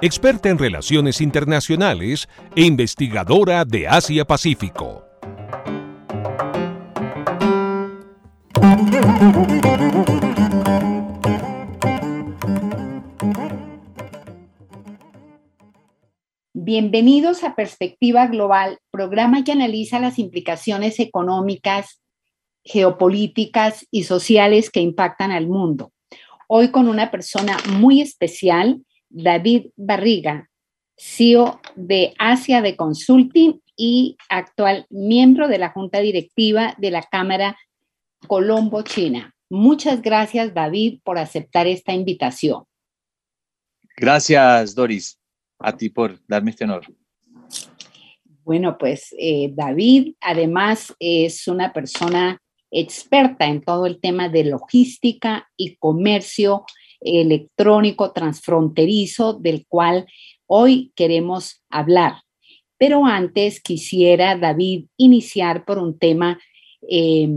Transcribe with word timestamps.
experta 0.00 0.48
en 0.48 0.58
relaciones 0.58 1.20
internacionales 1.20 2.28
e 2.54 2.62
investigadora 2.62 3.64
de 3.64 3.88
Asia-Pacífico. 3.88 5.04
Bienvenidos 16.52 17.42
a 17.42 17.56
Perspectiva 17.56 18.26
Global, 18.28 18.78
programa 18.92 19.42
que 19.42 19.52
analiza 19.52 19.98
las 19.98 20.18
implicaciones 20.18 21.00
económicas, 21.00 22.00
geopolíticas 22.62 23.86
y 23.90 24.04
sociales 24.04 24.70
que 24.70 24.80
impactan 24.80 25.32
al 25.32 25.48
mundo. 25.48 25.92
Hoy 26.46 26.70
con 26.70 26.88
una 26.88 27.10
persona 27.10 27.56
muy 27.68 28.00
especial, 28.00 28.80
David 29.08 29.70
Barriga, 29.76 30.48
CEO 30.96 31.60
de 31.76 32.14
Asia 32.18 32.60
de 32.62 32.76
Consulting 32.76 33.60
y 33.76 34.16
actual 34.28 34.86
miembro 34.90 35.48
de 35.48 35.58
la 35.58 35.70
Junta 35.70 36.00
Directiva 36.00 36.74
de 36.78 36.90
la 36.90 37.02
Cámara 37.02 37.56
Colombo 38.26 38.82
China. 38.82 39.34
Muchas 39.50 40.02
gracias, 40.02 40.52
David, 40.52 41.00
por 41.04 41.18
aceptar 41.18 41.66
esta 41.66 41.92
invitación. 41.92 42.64
Gracias, 43.96 44.74
Doris 44.74 45.18
a 45.58 45.76
ti 45.76 45.88
por 45.88 46.18
darme 46.26 46.50
este 46.50 46.64
honor. 46.64 46.84
Bueno, 48.44 48.78
pues 48.78 49.14
eh, 49.18 49.50
David 49.52 50.14
además 50.20 50.94
es 50.98 51.48
una 51.48 51.72
persona 51.72 52.40
experta 52.70 53.46
en 53.46 53.62
todo 53.62 53.86
el 53.86 54.00
tema 54.00 54.28
de 54.28 54.44
logística 54.44 55.48
y 55.56 55.76
comercio 55.76 56.64
electrónico 57.00 58.12
transfronterizo 58.12 59.34
del 59.34 59.66
cual 59.66 60.06
hoy 60.46 60.92
queremos 60.94 61.62
hablar. 61.70 62.22
Pero 62.78 63.04
antes 63.06 63.60
quisiera, 63.60 64.36
David, 64.36 64.86
iniciar 64.96 65.64
por 65.64 65.78
un 65.78 65.98
tema 65.98 66.38
eh, 66.88 67.28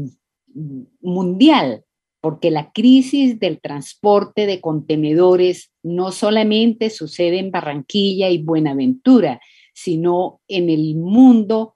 mundial, 1.02 1.84
porque 2.22 2.52
la 2.52 2.72
crisis 2.72 3.40
del 3.40 3.60
transporte 3.60 4.46
de 4.46 4.62
contenedores 4.62 5.72
no 5.82 6.12
solamente 6.12 6.92
sucede 6.92 7.40
en 7.40 7.50
Barranquilla 7.50 8.30
y 8.30 8.38
Buenaventura, 8.38 9.42
sino 9.74 10.42
en 10.48 10.70
el 10.70 10.96
mundo 10.96 11.76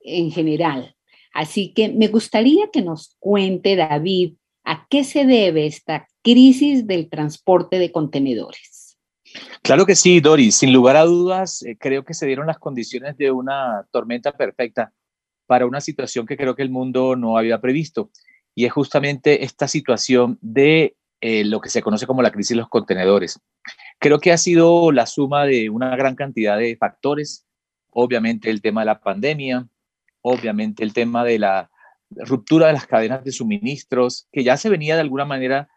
en 0.00 0.30
general. 0.30 0.94
Así 1.32 1.72
que 1.72 1.88
me 1.88 2.08
gustaría 2.08 2.70
que 2.72 2.82
nos 2.82 3.16
cuente, 3.18 3.74
David, 3.74 4.34
a 4.64 4.86
qué 4.88 5.04
se 5.04 5.24
debe 5.24 5.66
esta 5.66 6.06
crisis 6.22 6.86
del 6.86 7.08
transporte 7.08 7.78
de 7.78 7.92
contenedores. 7.92 8.98
Claro 9.62 9.86
que 9.86 9.94
sí, 9.94 10.20
Doris. 10.20 10.56
Sin 10.56 10.72
lugar 10.72 10.96
a 10.96 11.04
dudas, 11.04 11.62
eh, 11.62 11.76
creo 11.78 12.04
que 12.04 12.14
se 12.14 12.26
dieron 12.26 12.46
las 12.46 12.58
condiciones 12.58 13.16
de 13.16 13.30
una 13.30 13.86
tormenta 13.90 14.32
perfecta 14.32 14.92
para 15.46 15.66
una 15.66 15.80
situación 15.80 16.26
que 16.26 16.36
creo 16.36 16.54
que 16.54 16.62
el 16.62 16.70
mundo 16.70 17.16
no 17.16 17.36
había 17.36 17.60
previsto 17.60 18.10
y 18.54 18.64
es 18.64 18.72
justamente 18.72 19.44
esta 19.44 19.68
situación 19.68 20.38
de 20.40 20.96
eh, 21.20 21.44
lo 21.44 21.60
que 21.60 21.70
se 21.70 21.82
conoce 21.82 22.06
como 22.06 22.22
la 22.22 22.30
crisis 22.30 22.50
de 22.50 22.60
los 22.60 22.68
contenedores. 22.68 23.40
Creo 23.98 24.18
que 24.18 24.32
ha 24.32 24.38
sido 24.38 24.92
la 24.92 25.06
suma 25.06 25.44
de 25.44 25.68
una 25.68 25.94
gran 25.96 26.14
cantidad 26.14 26.58
de 26.58 26.76
factores, 26.76 27.46
obviamente 27.90 28.50
el 28.50 28.62
tema 28.62 28.82
de 28.82 28.86
la 28.86 29.00
pandemia, 29.00 29.68
obviamente 30.22 30.82
el 30.82 30.92
tema 30.92 31.24
de 31.24 31.38
la 31.38 31.70
ruptura 32.10 32.68
de 32.68 32.72
las 32.72 32.86
cadenas 32.86 33.22
de 33.24 33.32
suministros, 33.32 34.28
que 34.32 34.42
ya 34.42 34.56
se 34.56 34.68
venía 34.68 34.94
de 34.94 35.02
alguna 35.02 35.24
manera 35.24 35.68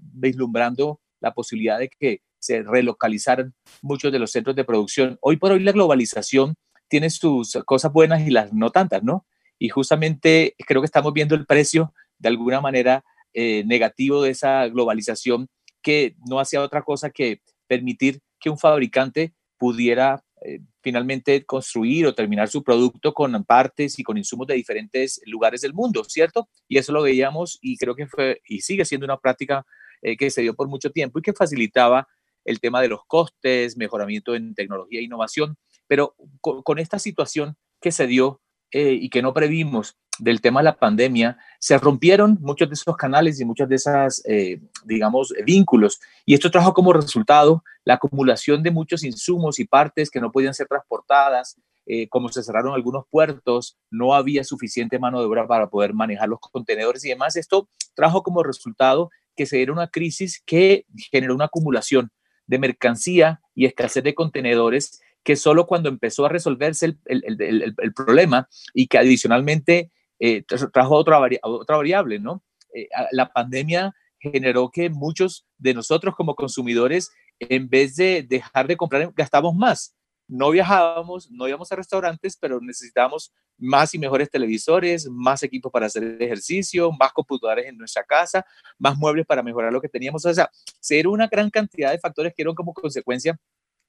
vislumbrando 0.00 1.00
la 1.20 1.32
posibilidad 1.34 1.78
de 1.78 1.88
que 1.88 2.22
se 2.38 2.62
relocalizaran 2.62 3.54
muchos 3.82 4.10
de 4.12 4.18
los 4.18 4.32
centros 4.32 4.56
de 4.56 4.64
producción. 4.64 5.18
Hoy 5.20 5.36
por 5.36 5.52
hoy 5.52 5.60
la 5.60 5.72
globalización 5.72 6.54
tiene 6.88 7.10
sus 7.10 7.52
cosas 7.66 7.92
buenas 7.92 8.26
y 8.26 8.30
las 8.30 8.52
no 8.52 8.70
tantas, 8.70 9.02
¿no? 9.02 9.26
y 9.60 9.68
justamente 9.68 10.56
creo 10.66 10.80
que 10.80 10.86
estamos 10.86 11.12
viendo 11.12 11.36
el 11.36 11.46
precio 11.46 11.92
de 12.18 12.30
alguna 12.30 12.60
manera 12.60 13.04
eh, 13.32 13.62
negativo 13.66 14.22
de 14.22 14.30
esa 14.30 14.66
globalización 14.66 15.48
que 15.82 16.16
no 16.26 16.40
hacía 16.40 16.62
otra 16.62 16.82
cosa 16.82 17.10
que 17.10 17.42
permitir 17.68 18.20
que 18.40 18.50
un 18.50 18.58
fabricante 18.58 19.34
pudiera 19.58 20.24
eh, 20.42 20.60
finalmente 20.80 21.44
construir 21.44 22.06
o 22.06 22.14
terminar 22.14 22.48
su 22.48 22.62
producto 22.62 23.12
con 23.12 23.44
partes 23.44 23.98
y 23.98 24.02
con 24.02 24.16
insumos 24.16 24.46
de 24.46 24.54
diferentes 24.54 25.20
lugares 25.26 25.60
del 25.60 25.74
mundo, 25.74 26.04
¿cierto? 26.04 26.48
Y 26.68 26.78
eso 26.78 26.92
lo 26.92 27.02
veíamos 27.02 27.58
y 27.60 27.76
creo 27.76 27.94
que 27.94 28.06
fue 28.06 28.40
y 28.46 28.60
sigue 28.62 28.84
siendo 28.84 29.04
una 29.04 29.18
práctica 29.18 29.66
eh, 30.02 30.16
que 30.16 30.30
se 30.30 30.42
dio 30.42 30.54
por 30.54 30.68
mucho 30.68 30.90
tiempo 30.90 31.18
y 31.18 31.22
que 31.22 31.34
facilitaba 31.34 32.08
el 32.44 32.58
tema 32.58 32.80
de 32.80 32.88
los 32.88 33.00
costes, 33.06 33.76
mejoramiento 33.76 34.34
en 34.34 34.54
tecnología 34.54 35.00
e 35.00 35.04
innovación, 35.04 35.56
pero 35.86 36.16
con 36.40 36.78
esta 36.78 36.98
situación 36.98 37.56
que 37.80 37.92
se 37.92 38.06
dio 38.06 38.40
eh, 38.70 38.96
y 38.98 39.10
que 39.10 39.20
no 39.20 39.34
previmos 39.34 39.98
del 40.20 40.40
tema 40.40 40.60
de 40.60 40.64
la 40.64 40.76
pandemia, 40.76 41.38
se 41.58 41.78
rompieron 41.78 42.38
muchos 42.40 42.68
de 42.68 42.74
esos 42.74 42.96
canales 42.96 43.40
y 43.40 43.44
muchos 43.44 43.68
de 43.68 43.76
esos, 43.76 44.22
eh, 44.26 44.60
digamos, 44.84 45.32
vínculos. 45.44 46.00
Y 46.24 46.34
esto 46.34 46.50
trajo 46.50 46.72
como 46.72 46.92
resultado 46.92 47.64
la 47.84 47.94
acumulación 47.94 48.62
de 48.62 48.70
muchos 48.70 49.04
insumos 49.04 49.58
y 49.58 49.64
partes 49.64 50.10
que 50.10 50.20
no 50.20 50.30
podían 50.30 50.54
ser 50.54 50.66
transportadas. 50.68 51.56
Eh, 51.86 52.08
como 52.08 52.28
se 52.28 52.42
cerraron 52.42 52.74
algunos 52.74 53.04
puertos, 53.10 53.76
no 53.90 54.14
había 54.14 54.44
suficiente 54.44 54.98
mano 54.98 55.18
de 55.18 55.26
obra 55.26 55.48
para 55.48 55.70
poder 55.70 55.92
manejar 55.92 56.28
los 56.28 56.38
contenedores 56.38 57.04
y 57.04 57.08
demás. 57.08 57.36
Esto 57.36 57.68
trajo 57.94 58.22
como 58.22 58.42
resultado 58.42 59.10
que 59.34 59.46
se 59.46 59.56
diera 59.56 59.72
una 59.72 59.88
crisis 59.88 60.40
que 60.44 60.86
generó 61.10 61.34
una 61.34 61.46
acumulación 61.46 62.12
de 62.46 62.58
mercancía 62.58 63.40
y 63.54 63.64
escasez 63.66 64.04
de 64.04 64.14
contenedores 64.14 65.00
que 65.22 65.36
solo 65.36 65.66
cuando 65.66 65.88
empezó 65.88 66.26
a 66.26 66.28
resolverse 66.28 66.96
el, 67.06 67.92
problema 67.94 68.48
y 68.74 68.86
que 68.86 68.98
adicionalmente 68.98 69.90
eh, 70.20 70.42
trajo 70.72 70.94
otra, 70.94 71.20
otra 71.42 71.76
variable, 71.76 72.18
¿no? 72.18 72.44
Eh, 72.74 72.88
la 73.12 73.32
pandemia 73.32 73.94
generó 74.18 74.70
que 74.70 74.90
muchos 74.90 75.46
de 75.58 75.74
nosotros 75.74 76.14
como 76.14 76.34
consumidores, 76.34 77.10
en 77.38 77.68
vez 77.68 77.96
de 77.96 78.22
dejar 78.22 78.66
de 78.66 78.76
comprar, 78.76 79.12
gastamos 79.16 79.54
más. 79.54 79.96
No 80.28 80.50
viajábamos, 80.50 81.30
no 81.30 81.48
íbamos 81.48 81.72
a 81.72 81.76
restaurantes, 81.76 82.36
pero 82.36 82.60
necesitábamos 82.60 83.32
más 83.58 83.94
y 83.94 83.98
mejores 83.98 84.30
televisores, 84.30 85.08
más 85.10 85.42
equipos 85.42 85.72
para 85.72 85.86
hacer 85.86 86.22
ejercicio, 86.22 86.92
más 86.92 87.12
computadores 87.12 87.66
en 87.66 87.76
nuestra 87.76 88.04
casa, 88.04 88.44
más 88.78 88.96
muebles 88.96 89.26
para 89.26 89.42
mejorar 89.42 89.72
lo 89.72 89.80
que 89.80 89.88
teníamos. 89.88 90.24
O 90.24 90.34
sea, 90.34 90.50
se 90.78 91.06
una 91.06 91.26
gran 91.26 91.50
cantidad 91.50 91.90
de 91.90 91.98
factores 91.98 92.32
que 92.34 92.42
eran 92.42 92.54
como 92.54 92.72
consecuencia 92.72 93.38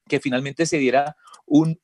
que 0.08 0.20
finalmente 0.20 0.66
se 0.66 0.78
diera 0.78 1.16
un, 1.46 1.80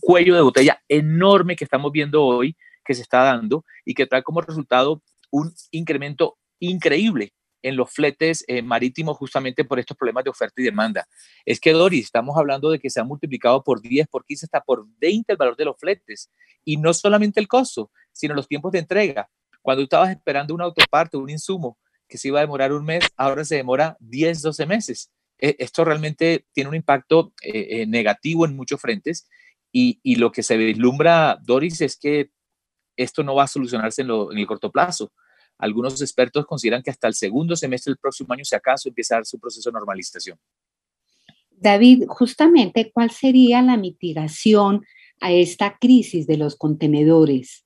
cuello 0.00 0.34
de 0.34 0.42
botella 0.42 0.82
enorme 0.88 1.56
que 1.56 1.64
estamos 1.64 1.92
viendo 1.92 2.24
hoy, 2.24 2.56
que 2.84 2.94
se 2.94 3.02
está 3.02 3.22
dando 3.22 3.64
y 3.84 3.94
que 3.94 4.06
trae 4.06 4.22
como 4.22 4.40
resultado 4.40 5.02
un 5.30 5.54
incremento 5.70 6.38
increíble 6.60 7.32
en 7.62 7.76
los 7.76 7.90
fletes 7.90 8.44
eh, 8.46 8.62
marítimos 8.62 9.16
justamente 9.16 9.64
por 9.64 9.78
estos 9.78 9.96
problemas 9.96 10.24
de 10.24 10.30
oferta 10.30 10.60
y 10.60 10.64
demanda. 10.64 11.08
Es 11.46 11.58
que, 11.58 11.72
Doris, 11.72 12.04
estamos 12.04 12.36
hablando 12.36 12.70
de 12.70 12.78
que 12.78 12.90
se 12.90 13.00
ha 13.00 13.04
multiplicado 13.04 13.64
por 13.64 13.80
10, 13.80 14.06
por 14.08 14.24
15, 14.24 14.46
hasta 14.46 14.60
por 14.60 14.86
20 14.98 15.32
el 15.32 15.38
valor 15.38 15.56
de 15.56 15.64
los 15.64 15.76
fletes. 15.78 16.30
Y 16.62 16.76
no 16.76 16.92
solamente 16.92 17.40
el 17.40 17.48
costo, 17.48 17.90
sino 18.12 18.34
los 18.34 18.48
tiempos 18.48 18.72
de 18.72 18.80
entrega. 18.80 19.30
Cuando 19.62 19.82
estabas 19.82 20.10
esperando 20.10 20.54
un 20.54 20.60
autoparte, 20.60 21.16
un 21.16 21.30
insumo 21.30 21.78
que 22.06 22.18
se 22.18 22.28
iba 22.28 22.38
a 22.38 22.42
demorar 22.42 22.70
un 22.72 22.84
mes, 22.84 23.04
ahora 23.16 23.46
se 23.46 23.56
demora 23.56 23.96
10, 24.00 24.42
12 24.42 24.66
meses. 24.66 25.10
E, 25.38 25.56
esto 25.58 25.86
realmente 25.86 26.46
tiene 26.52 26.68
un 26.68 26.76
impacto 26.76 27.32
eh, 27.42 27.80
eh, 27.80 27.86
negativo 27.86 28.44
en 28.44 28.54
muchos 28.54 28.78
frentes 28.78 29.26
y, 29.76 30.16
lo 30.16 30.30
que 30.30 30.44
se 30.44 30.56
vislumbra, 30.56 31.36
Doris, 31.42 31.80
es 31.80 31.96
que 31.96 32.30
esto 32.96 33.22
no 33.22 33.34
va 33.34 33.44
a 33.44 33.48
solucionarse 33.48 34.02
en, 34.02 34.10
el 34.10 34.46
corto 34.46 34.70
plazo. 34.70 35.12
Algunos 35.58 36.00
expertos 36.00 36.46
consideran 36.46 36.82
que 36.82 36.90
hasta 36.90 37.06
el 37.06 37.14
segundo 37.14 37.56
semestre 37.56 37.90
del 37.90 37.98
próximo 37.98 38.32
año, 38.32 38.44
si 38.44 38.54
acaso, 38.54 38.88
empieza 38.88 39.14
a 39.14 39.18
dar 39.18 39.26
su 39.26 39.38
proceso 39.38 39.70
de 39.70 39.74
normalización. 39.74 40.38
David, 41.50 42.04
justamente, 42.08 42.90
¿cuál 42.92 43.10
sería 43.10 43.62
la 43.62 43.76
mitigación 43.76 44.84
a 45.20 45.32
esta 45.32 45.78
crisis 45.78 46.26
de 46.26 46.36
los 46.36 46.56
contenedores? 46.56 47.62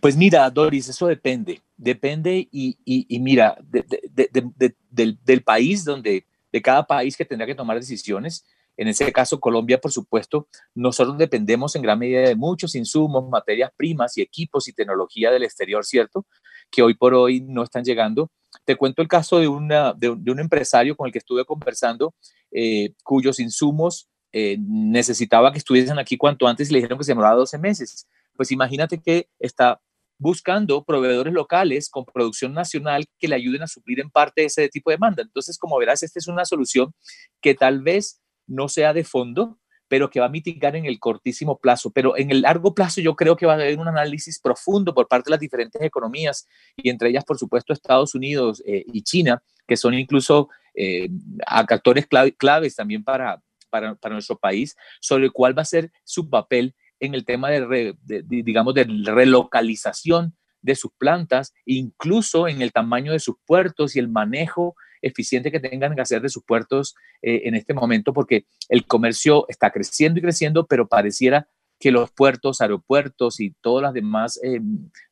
Pues 0.00 0.16
mira, 0.16 0.48
Doris, 0.50 0.88
eso 0.88 1.06
depende. 1.06 1.62
Depende 1.76 2.48
y, 2.50 2.76
mira, 3.20 3.58
del, 3.62 5.18
del, 5.24 5.42
país 5.42 5.84
donde 5.84 6.24
de 6.52 6.62
cada 6.62 6.86
país 6.86 7.16
que 7.16 7.24
tendrá 7.24 7.46
que 7.46 7.54
tomar 7.54 7.78
decisiones 7.78 8.44
En 8.76 8.88
ese 8.88 9.10
caso, 9.12 9.40
Colombia, 9.40 9.78
por 9.78 9.92
supuesto, 9.92 10.48
nosotros 10.74 11.16
dependemos 11.18 11.74
en 11.76 11.82
gran 11.82 11.98
medida 11.98 12.20
de 12.20 12.36
muchos 12.36 12.74
insumos, 12.74 13.28
materias 13.28 13.70
primas 13.76 14.16
y 14.18 14.22
equipos 14.22 14.68
y 14.68 14.72
tecnología 14.72 15.30
del 15.30 15.44
exterior, 15.44 15.84
¿cierto? 15.84 16.26
Que 16.70 16.82
hoy 16.82 16.94
por 16.94 17.14
hoy 17.14 17.40
no 17.40 17.62
están 17.62 17.84
llegando. 17.84 18.30
Te 18.64 18.76
cuento 18.76 19.02
el 19.02 19.08
caso 19.08 19.38
de, 19.38 19.48
una, 19.48 19.92
de, 19.94 20.10
un 20.10 20.40
empresario 20.40 20.96
con 20.96 21.06
el 21.06 21.12
que 21.12 21.18
estuve 21.18 21.44
conversando, 21.44 22.14
eh, 22.50 22.92
cuyos 23.02 23.40
insumos 23.40 24.08
eh, 24.32 24.56
necesitaba 24.60 25.52
que 25.52 25.58
estuviesen 25.58 25.98
aquí 25.98 26.16
cuanto 26.16 26.46
antes 26.46 26.68
y 26.68 26.72
le 26.72 26.78
dijeron 26.78 26.98
que 26.98 27.04
se 27.04 27.12
demoraba 27.12 27.36
12 27.36 27.58
meses. 27.58 28.06
Pues 28.34 28.52
imagínate 28.52 29.00
que 29.00 29.28
está 29.38 29.80
buscando 30.18 30.84
proveedores 30.84 31.32
locales 31.32 31.88
con 31.90 32.04
producción 32.04 32.54
nacional 32.54 33.04
que 33.18 33.28
le 33.28 33.34
ayuden 33.36 33.62
a 33.62 33.66
suplir 33.66 34.00
en 34.00 34.10
parte 34.10 34.44
ese 34.44 34.68
tipo 34.68 34.90
de 34.90 34.96
demanda. 34.96 35.22
Entonces, 35.22 35.58
como 35.58 35.78
verás, 35.78 36.02
esta 36.02 36.18
es 36.18 36.26
una 36.26 36.44
solución 36.44 36.92
que 37.40 37.54
tal 37.54 37.82
vez 37.82 38.20
no 38.46 38.68
sea 38.68 38.92
de 38.92 39.04
fondo, 39.04 39.58
pero 39.88 40.10
que 40.10 40.20
va 40.20 40.26
a 40.26 40.30
mitigar 40.30 40.74
en 40.76 40.86
el 40.86 40.98
cortísimo 40.98 41.58
plazo. 41.58 41.90
Pero 41.90 42.16
en 42.16 42.30
el 42.30 42.42
largo 42.42 42.74
plazo 42.74 43.00
yo 43.00 43.14
creo 43.14 43.36
que 43.36 43.46
va 43.46 43.52
a 43.52 43.56
haber 43.56 43.78
un 43.78 43.88
análisis 43.88 44.40
profundo 44.40 44.94
por 44.94 45.08
parte 45.08 45.28
de 45.28 45.32
las 45.32 45.40
diferentes 45.40 45.80
economías 45.80 46.46
y 46.76 46.90
entre 46.90 47.10
ellas, 47.10 47.24
por 47.24 47.38
supuesto, 47.38 47.72
Estados 47.72 48.14
Unidos 48.14 48.62
eh, 48.66 48.84
y 48.92 49.02
China, 49.02 49.42
que 49.66 49.76
son 49.76 49.94
incluso 49.94 50.48
eh, 50.74 51.08
actores 51.46 52.06
claves 52.36 52.74
también 52.74 53.04
para, 53.04 53.40
para, 53.70 53.96
nuestro 54.10 54.38
país, 54.38 54.76
sobre 55.00 55.30
cuál 55.30 55.56
va 55.56 55.62
a 55.62 55.66
ser 55.66 55.90
su 56.04 56.28
papel 56.28 56.74
en 57.00 57.14
el 57.14 57.24
tema 57.24 57.50
de, 57.50 57.94
digamos, 58.26 58.74
de 58.74 58.84
relocalización 58.84 60.34
de 60.62 60.74
sus 60.74 60.90
plantas, 60.98 61.52
incluso 61.64 62.48
en 62.48 62.62
el 62.62 62.72
tamaño 62.72 63.12
de 63.12 63.20
sus 63.20 63.36
puertos 63.44 63.94
y 63.94 63.98
el 63.98 64.08
manejo 64.08 64.74
eficiente 65.06 65.50
que 65.50 65.60
tengan 65.60 65.94
que 65.94 66.00
hacer 66.00 66.20
de 66.20 66.28
sus 66.28 66.42
puertos 66.42 66.94
eh, 67.22 67.42
en 67.44 67.54
este 67.54 67.74
momento, 67.74 68.12
porque 68.12 68.46
el 68.68 68.86
comercio 68.86 69.46
está 69.48 69.70
creciendo 69.70 70.18
y 70.18 70.22
creciendo, 70.22 70.66
pero 70.66 70.88
pareciera 70.88 71.48
que 71.78 71.90
los 71.90 72.10
puertos, 72.10 72.60
aeropuertos 72.60 73.40
y 73.40 73.52
todos 73.60 73.82
los 73.82 73.92
demás 73.92 74.40
eh, 74.42 74.60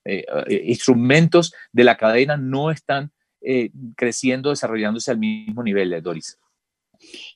eh, 0.05 0.25
instrumentos 0.65 1.55
de 1.73 1.85
la 1.85 1.97
cadena 1.97 2.37
no 2.37 2.71
están 2.71 3.13
creciendo, 3.95 4.49
desarrollándose 4.49 5.11
al 5.11 5.19
mismo 5.19 5.63
nivel, 5.63 6.03
Doris. 6.03 6.39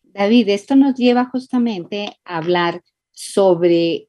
David, 0.02 0.48
esto 0.48 0.74
nos 0.74 0.94
lleva 0.94 1.26
justamente 1.26 2.16
a 2.24 2.38
hablar 2.38 2.82
sobre, 3.12 4.08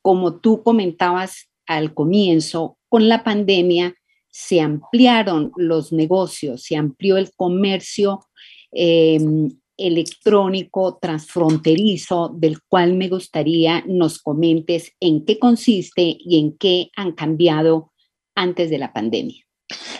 como 0.00 0.38
tú 0.38 0.62
comentabas 0.62 1.50
al 1.66 1.92
comienzo, 1.92 2.78
con 2.88 3.08
la 3.08 3.24
pandemia, 3.24 3.96
se 4.36 4.60
ampliaron 4.60 5.52
los 5.54 5.92
negocios, 5.92 6.64
se 6.64 6.74
amplió 6.74 7.16
el 7.18 7.30
comercio 7.36 8.18
em, 8.72 9.48
electrónico 9.76 10.98
transfronterizo, 11.00 12.34
del 12.36 12.60
cual 12.66 12.94
me 12.94 13.08
gustaría 13.08 13.84
nos 13.86 14.18
comentes 14.18 14.90
en 14.98 15.24
qué 15.24 15.38
consiste 15.38 16.16
y 16.18 16.40
en 16.40 16.58
qué 16.58 16.90
han 16.96 17.12
cambiado 17.12 17.92
antes 18.34 18.70
de 18.70 18.78
la 18.78 18.92
pandemia. 18.92 19.44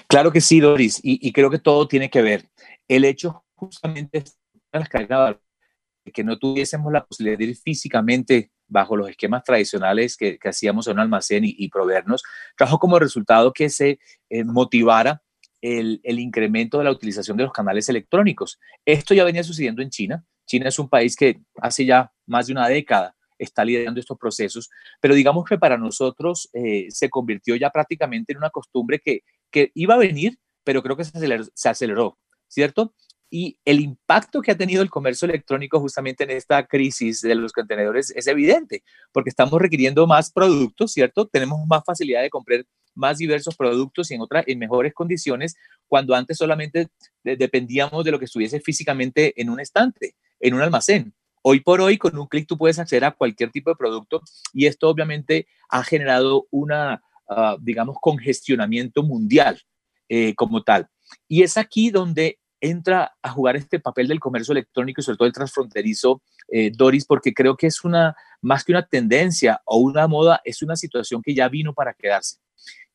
Claro 0.08 0.32
que 0.32 0.40
sí, 0.40 0.58
Doris, 0.58 0.98
y, 1.00 1.30
creo 1.30 1.48
que 1.48 1.60
todo 1.60 1.86
tiene 1.86 2.10
que 2.10 2.22
ver. 2.22 2.44
El 2.88 3.04
hecho 3.04 3.44
justamente 3.54 4.24
de 4.72 6.12
que 6.12 6.24
no 6.24 6.36
tuviésemos 6.40 6.92
la 6.92 7.04
posibilidad 7.04 7.38
de 7.38 7.44
ir 7.44 7.56
físicamente 7.56 8.50
bajo 8.68 8.96
los 8.96 9.08
esquemas 9.08 9.44
tradicionales 9.44 10.16
que, 10.16 10.38
hacíamos 10.44 10.86
en 10.86 10.94
un 10.94 11.00
almacén 11.00 11.44
y, 11.44 11.68
proveernos, 11.68 12.22
trajo 12.56 12.78
como 12.78 12.98
resultado 12.98 13.52
que 13.52 13.68
se 13.68 13.98
eh, 14.30 14.44
motivara 14.44 15.22
el, 15.60 16.00
incremento 16.04 16.78
de 16.78 16.84
la 16.84 16.90
utilización 16.90 17.36
de 17.36 17.44
los 17.44 17.52
canales 17.52 17.88
electrónicos. 17.88 18.58
Esto 18.84 19.14
ya 19.14 19.24
venía 19.24 19.42
sucediendo 19.42 19.82
en 19.82 19.90
China. 19.90 20.24
China 20.46 20.68
es 20.68 20.78
un 20.78 20.88
país 20.88 21.16
que 21.16 21.40
hace 21.60 21.86
ya 21.86 22.12
más 22.26 22.46
de 22.46 22.52
una 22.52 22.68
década 22.68 23.14
está 23.38 23.64
liderando 23.64 23.98
estos 23.98 24.16
procesos, 24.16 24.70
pero 25.00 25.14
digamos 25.14 25.44
que 25.44 25.58
para 25.58 25.76
nosotros 25.76 26.48
eh, 26.52 26.86
se 26.90 27.10
convirtió 27.10 27.56
ya 27.56 27.70
prácticamente 27.70 28.32
en 28.32 28.38
una 28.38 28.50
costumbre 28.50 29.00
que, 29.00 29.22
que 29.50 29.72
iba 29.74 29.94
a 29.94 29.98
venir, 29.98 30.38
pero 30.62 30.82
creo 30.82 30.96
que 30.96 31.04
se 31.04 31.68
aceleró 31.68 32.18
¿cierto? 32.54 32.94
Y 33.36 33.58
el 33.64 33.80
impacto 33.80 34.40
que 34.40 34.52
ha 34.52 34.56
tenido 34.56 34.80
el 34.80 34.90
comercio 34.90 35.26
electrónico 35.26 35.80
justamente 35.80 36.22
en 36.22 36.30
esta 36.30 36.64
crisis 36.68 37.20
de 37.20 37.34
los 37.34 37.50
contenedores 37.50 38.12
es 38.14 38.28
evidente, 38.28 38.84
porque 39.10 39.28
estamos 39.28 39.60
requiriendo 39.60 40.06
más 40.06 40.30
productos, 40.30 40.92
¿cierto? 40.92 41.26
Tenemos 41.26 41.58
más 41.66 41.82
facilidad 41.84 42.22
de 42.22 42.30
comprar 42.30 42.64
más 42.94 43.18
diversos 43.18 43.56
productos 43.56 44.08
y 44.08 44.14
en, 44.14 44.20
otras 44.20 44.44
en 44.46 44.60
mejores 44.60 44.94
condiciones, 44.94 45.56
cuando 45.88 46.14
antes 46.14 46.38
solamente 46.38 46.86
dependíamos 47.24 48.04
de 48.04 48.12
lo 48.12 48.20
que 48.20 48.26
estuviese 48.26 48.60
físicamente 48.60 49.32
en 49.34 49.50
un 49.50 49.58
estante, 49.58 50.14
en 50.38 50.54
un 50.54 50.62
almacén. 50.62 51.12
Hoy 51.42 51.58
por 51.58 51.80
hoy, 51.80 51.98
con 51.98 52.16
un 52.16 52.28
clic 52.28 52.46
tú 52.46 52.56
puedes 52.56 52.78
acceder 52.78 53.04
a 53.04 53.10
cualquier 53.10 53.50
tipo 53.50 53.68
de 53.68 53.74
producto 53.74 54.22
y 54.52 54.66
esto 54.66 54.88
obviamente 54.88 55.48
ha 55.70 55.82
generado 55.82 56.46
una, 56.52 57.02
ah, 57.28 57.56
digamos, 57.60 57.96
congestionamiento 58.00 59.02
mundial 59.02 59.60
eh, 60.08 60.36
como 60.36 60.62
tal. 60.62 60.86
Y 61.26 61.42
es 61.42 61.56
aquí 61.56 61.90
donde 61.90 62.38
entra 62.64 63.14
a 63.20 63.30
jugar 63.30 63.56
este 63.56 63.78
papel 63.78 64.08
del 64.08 64.20
comercio 64.20 64.52
electrónico 64.52 65.00
y 65.00 65.04
sobre 65.04 65.18
todo 65.18 65.26
el 65.26 65.34
transfronterizo, 65.34 66.22
eh, 66.48 66.70
Doris, 66.74 67.04
porque 67.04 67.34
creo 67.34 67.56
que 67.56 67.66
es 67.66 67.84
una, 67.84 68.16
más 68.40 68.64
que 68.64 68.72
una 68.72 68.86
tendencia 68.86 69.60
o 69.66 69.78
una 69.78 70.08
moda, 70.08 70.40
es 70.44 70.62
una 70.62 70.74
situación 70.74 71.20
que 71.20 71.34
ya 71.34 71.48
vino 71.48 71.74
para 71.74 71.92
quedarse. 71.92 72.38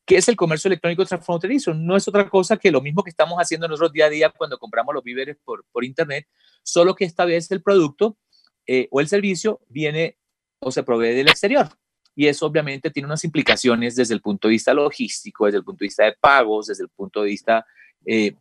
¿Qué 0.04 0.16
es 0.16 0.28
el 0.28 0.34
comercio 0.34 0.66
electrónico 0.66 1.04
transfronterizo? 1.04 1.72
No 1.72 1.96
es 1.96 2.08
otra 2.08 2.28
cosa 2.28 2.56
que 2.56 2.72
lo 2.72 2.80
mismo 2.80 3.04
que 3.04 3.10
estamos 3.10 3.38
haciendo 3.38 3.68
nosotros 3.68 3.92
día 3.92 4.06
a 4.06 4.10
día 4.10 4.32
cuando 4.36 4.58
compramos 4.58 4.92
los 4.92 5.04
víveres 5.04 5.36
por, 5.44 5.64
por 5.70 5.84
Internet, 5.84 6.26
solo 6.64 6.96
que 6.96 7.04
esta 7.04 7.24
vez 7.24 7.48
el 7.52 7.62
producto 7.62 8.18
eh, 8.66 8.88
o 8.90 9.00
el 9.00 9.06
servicio 9.06 9.60
viene 9.68 10.18
o 10.58 10.72
se 10.72 10.82
provee 10.82 11.14
del 11.14 11.28
exterior. 11.28 11.68
Y 12.16 12.26
eso 12.26 12.44
obviamente 12.44 12.90
tiene 12.90 13.06
unas 13.06 13.22
implicaciones 13.22 13.94
desde 13.94 14.14
el 14.14 14.20
punto 14.20 14.48
de 14.48 14.52
vista 14.52 14.74
logístico, 14.74 15.46
desde 15.46 15.58
el 15.58 15.64
punto 15.64 15.84
de 15.84 15.86
vista 15.86 16.04
de 16.04 16.16
pagos, 16.20 16.66
desde 16.66 16.82
el 16.82 16.88
punto 16.88 17.22
de 17.22 17.28
vista 17.28 17.64
eh, 18.04 18.34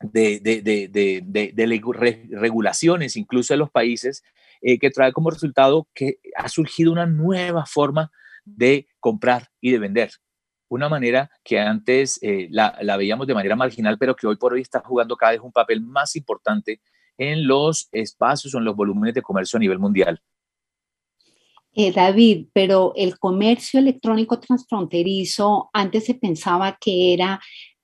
de, 0.00 0.40
de, 0.40 2.28
regulaciones, 2.30 3.16
incluso 3.16 3.54
de 3.54 3.58
los 3.58 3.70
países, 3.70 4.22
eh, 4.62 4.78
que 4.78 4.90
trae 4.90 5.12
como 5.12 5.30
resultado 5.30 5.88
que 5.94 6.18
ha 6.36 6.48
surgido 6.48 6.92
una 6.92 7.06
nueva 7.06 7.66
forma 7.66 8.10
de 8.44 8.88
comprar 8.98 9.48
y 9.60 9.70
de 9.70 9.78
vender. 9.78 10.10
Una 10.68 10.88
manera 10.88 11.30
que 11.44 11.58
antes 11.58 12.18
eh, 12.22 12.48
la, 12.50 12.78
la, 12.82 12.96
veíamos 12.96 13.26
de 13.26 13.34
manera 13.34 13.56
marginal, 13.56 13.98
pero 13.98 14.14
que 14.14 14.26
hoy 14.26 14.36
por 14.36 14.52
hoy 14.52 14.60
está 14.60 14.80
jugando 14.80 15.16
cada 15.16 15.32
vez 15.32 15.40
un 15.40 15.52
papel 15.52 15.80
más 15.80 16.14
importante 16.16 16.80
en 17.18 17.46
los 17.46 17.88
espacios 17.92 18.54
o 18.54 18.58
en 18.58 18.64
los 18.64 18.76
volúmenes 18.76 19.14
de 19.14 19.22
comercio 19.22 19.56
a 19.56 19.60
nivel 19.60 19.78
mundial. 19.78 20.22
Eh, 21.72 21.92
David, 21.92 22.46
pero 22.52 22.92
el 22.96 23.18
comercio 23.18 23.78
electrónico 23.78 24.40
transfronterizo 24.40 25.70
antes 25.72 26.04
se 26.04 26.14
pensaba 26.14 26.76
que 26.80 27.14
era 27.14 27.40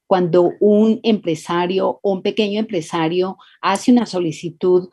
cuando 0.06 0.52
un 0.60 1.00
empresario 1.02 2.00
o 2.02 2.12
un 2.12 2.22
pequeño 2.22 2.60
empresario 2.60 3.36
hace 3.60 3.92
una 3.92 4.06
solicitud 4.06 4.88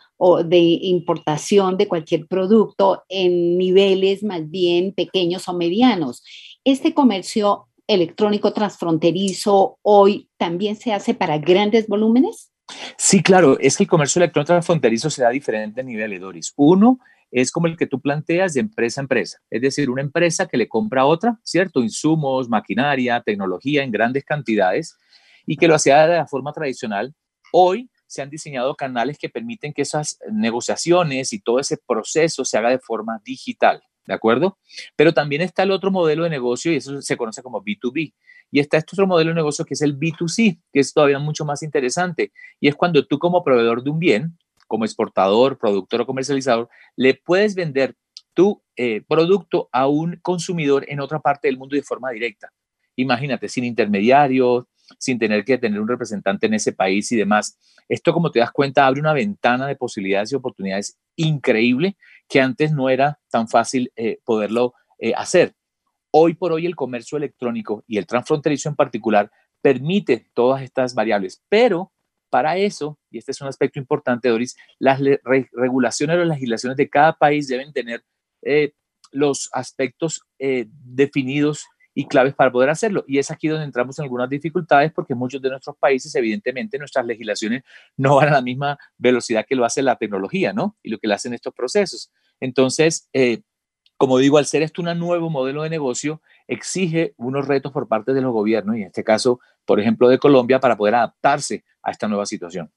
de 0.45 0.57
importación 0.57 1.77
de 1.77 1.87
cualquier 1.87 2.27
producto 2.27 3.03
en 3.09 3.57
niveles 3.57 4.23
más 4.23 4.49
bien 4.49 4.93
pequeños 4.93 5.47
o 5.47 5.53
medianos. 5.53 6.23
Este 6.63 6.93
comercio 6.93 7.67
electrónico 7.87 8.53
transfronterizo 8.53 9.77
hoy 9.81 10.29
también 10.37 10.75
se 10.75 10.93
hace 10.93 11.13
para 11.13 11.37
grandes 11.37 11.87
volúmenes? 11.87 12.51
Sí, 12.97 13.21
claro, 13.21 13.59
es 13.59 13.77
que 13.77 13.83
el 13.83 13.89
comercio 13.89 14.19
electrónico 14.19 14.53
transfronterizo 14.53 15.09
se 15.09 15.21
da 15.21 15.27
a 15.27 15.31
diferentes 15.31 15.83
niveles, 15.83 16.21
Doris. 16.21 16.53
Uno 16.55 16.99
es 17.29 17.51
como 17.51 17.67
el 17.67 17.75
que 17.75 17.87
tú 17.87 17.99
planteas 17.99 18.53
de 18.53 18.61
empresa 18.61 19.01
a 19.01 19.03
empresa, 19.03 19.39
es 19.49 19.61
decir, 19.61 19.89
una 19.89 20.01
empresa 20.01 20.47
que 20.47 20.57
le 20.57 20.69
compra 20.69 21.01
a 21.01 21.05
otra, 21.05 21.39
¿cierto? 21.43 21.81
Insumos, 21.81 22.47
maquinaria, 22.47 23.21
tecnología 23.21 23.83
en 23.83 23.91
grandes 23.91 24.23
cantidades 24.23 24.97
y 25.45 25.57
que 25.57 25.67
lo 25.67 25.75
hacía 25.75 26.07
de 26.07 26.17
la 26.17 26.27
forma 26.27 26.53
tradicional. 26.53 27.13
Hoy 27.51 27.89
se 28.07 28.21
han 28.21 28.29
diseñado 28.29 28.75
canales 28.75 29.17
que 29.17 29.29
permiten 29.29 29.73
que 29.73 29.81
esas 29.81 30.19
negociaciones 30.31 31.33
y 31.33 31.39
todo 31.39 31.59
ese 31.59 31.77
proceso 31.77 32.45
se 32.45 32.57
haga 32.57 32.69
de 32.69 32.79
forma 32.79 33.19
digital, 33.25 33.81
¿de 34.05 34.13
acuerdo? 34.13 34.57
Pero 34.95 35.13
también 35.13 35.41
está 35.41 35.63
el 35.63 35.71
otro 35.71 35.91
modelo 35.91 36.23
de 36.23 36.29
negocio 36.29 36.71
y 36.71 36.75
eso 36.75 37.01
se 37.01 37.17
conoce 37.17 37.41
como 37.41 37.63
B2B. 37.63 38.13
Y 38.51 38.59
está 38.59 38.77
este 38.77 38.91
otro 38.93 39.07
modelo 39.07 39.29
de 39.31 39.35
negocio 39.35 39.65
que 39.65 39.73
es 39.73 39.81
el 39.81 39.97
B2C, 39.97 40.61
que 40.71 40.79
es 40.79 40.93
todavía 40.93 41.17
mucho 41.17 41.43
más 41.43 41.63
interesante. 41.63 42.31
Y 42.59 42.67
es 42.67 42.75
cuando 42.75 43.03
tú 43.07 43.17
como 43.17 43.43
proveedor 43.43 43.83
de 43.83 43.89
un 43.89 43.97
bien, 43.97 44.37
como 44.67 44.85
exportador, 44.85 45.57
productor 45.57 46.01
o 46.01 46.05
comercializador, 46.05 46.69
le 46.95 47.15
puedes 47.15 47.55
vender 47.55 47.95
tu 48.35 48.61
eh, 48.75 49.01
producto 49.07 49.69
a 49.71 49.87
un 49.87 50.19
consumidor 50.21 50.85
en 50.87 50.99
otra 50.99 51.19
parte 51.19 51.47
del 51.47 51.57
mundo 51.57 51.75
de 51.75 51.83
forma 51.83 52.11
directa. 52.11 52.51
Imagínate, 52.95 53.49
sin 53.49 53.63
intermediarios, 53.63 54.65
sin 54.99 55.19
tener 55.19 55.43
que 55.43 55.57
tener 55.57 55.79
un 55.79 55.87
representante 55.87 56.47
en 56.47 56.53
ese 56.53 56.73
país 56.73 57.11
y 57.11 57.15
demás. 57.15 57.57
Esto, 57.89 58.13
como 58.13 58.31
te 58.31 58.39
das 58.39 58.51
cuenta, 58.51 58.85
abre 58.85 59.01
una 59.01 59.13
ventana 59.13 59.67
de 59.67 59.75
posibilidades 59.75 60.31
y 60.31 60.35
oportunidades 60.35 60.97
increíble 61.15 61.97
que 62.27 62.41
antes 62.41 62.71
no 62.71 62.89
era 62.89 63.19
tan 63.29 63.47
fácil 63.47 63.91
eh, 63.95 64.19
poderlo 64.23 64.73
eh, 64.99 65.13
hacer. 65.15 65.53
Hoy 66.11 66.35
por 66.35 66.51
hoy 66.51 66.65
el 66.65 66.75
comercio 66.75 67.17
electrónico 67.17 67.83
y 67.87 67.97
el 67.97 68.05
transfronterizo 68.05 68.69
en 68.69 68.75
particular 68.75 69.31
permite 69.61 70.29
todas 70.33 70.61
estas 70.61 70.93
variables, 70.93 71.43
pero 71.49 71.91
Para 72.29 72.57
eso, 72.57 72.97
y 73.11 73.19
este 73.19 73.31
es 73.31 73.41
un 73.41 73.47
aspecto 73.47 73.77
importante, 73.77 74.27
Doris, 74.27 74.55
las 74.79 74.99
regulaciones 75.53 76.15
o 76.15 76.19
las 76.19 76.29
legislaciones 76.29 76.77
de 76.77 76.89
cada 76.89 77.13
país 77.13 77.47
deben 77.47 77.71
tener 77.71 78.03
eh, 78.41 78.73
los 79.11 79.51
aspectos 79.53 80.23
definidos 80.39 81.67
y 81.93 82.07
claves 82.07 82.33
para 82.33 82.51
poder 82.51 82.69
hacerlo. 82.69 83.03
Y 83.07 83.19
es 83.19 83.31
aquí 83.31 83.47
donde 83.47 83.65
entramos 83.65 83.97
en 83.99 84.03
algunas 84.03 84.29
dificultades 84.29 84.91
porque 84.91 85.15
muchos 85.15 85.41
de 85.41 85.49
nuestros 85.49 85.77
países, 85.77 86.13
evidentemente, 86.15 86.77
nuestras 86.77 87.05
legislaciones 87.05 87.63
no 87.97 88.15
van 88.15 88.29
a 88.29 88.31
la 88.33 88.41
misma 88.41 88.77
velocidad 88.97 89.45
que 89.47 89.55
lo 89.55 89.65
hace 89.65 89.81
la 89.81 89.95
tecnología, 89.95 90.53
¿no? 90.53 90.77
Y 90.81 90.89
lo 90.89 90.97
que 90.97 91.07
le 91.07 91.13
hacen 91.13 91.33
estos 91.33 91.53
procesos. 91.53 92.11
Entonces, 92.39 93.09
eh, 93.13 93.41
como 93.97 94.17
digo, 94.17 94.37
al 94.37 94.45
ser 94.45 94.63
esto 94.63 94.81
un 94.81 94.99
nuevo 94.99 95.29
modelo 95.29 95.63
de 95.63 95.69
negocio, 95.69 96.21
exige 96.47 97.13
unos 97.17 97.47
retos 97.47 97.71
por 97.71 97.87
parte 97.87 98.13
de 98.13 98.21
los 98.21 98.33
gobiernos, 98.33 98.75
y 98.75 98.81
en 98.81 98.87
este 98.87 99.03
caso, 99.03 99.39
por 99.65 99.79
ejemplo, 99.79 100.09
de 100.09 100.17
Colombia, 100.17 100.59
para 100.59 100.75
poder 100.75 100.95
adaptarse 100.95 101.63
a 101.81 101.91
esta 101.91 102.07
nueva 102.07 102.25
situación. 102.25 102.71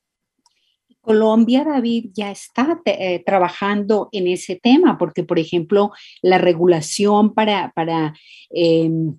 Colombia, 1.06 1.62
David, 1.62 2.10
ya 2.14 2.32
está 2.32 2.80
eh, 2.84 3.22
trabajando 3.24 4.08
en 4.10 4.26
ese 4.26 4.56
tema, 4.60 4.98
porque, 4.98 5.22
por 5.22 5.38
ejemplo, 5.38 5.92
la 6.20 6.36
regulación 6.36 7.32
para, 7.32 7.70
para 7.76 8.12
em, 8.50 9.16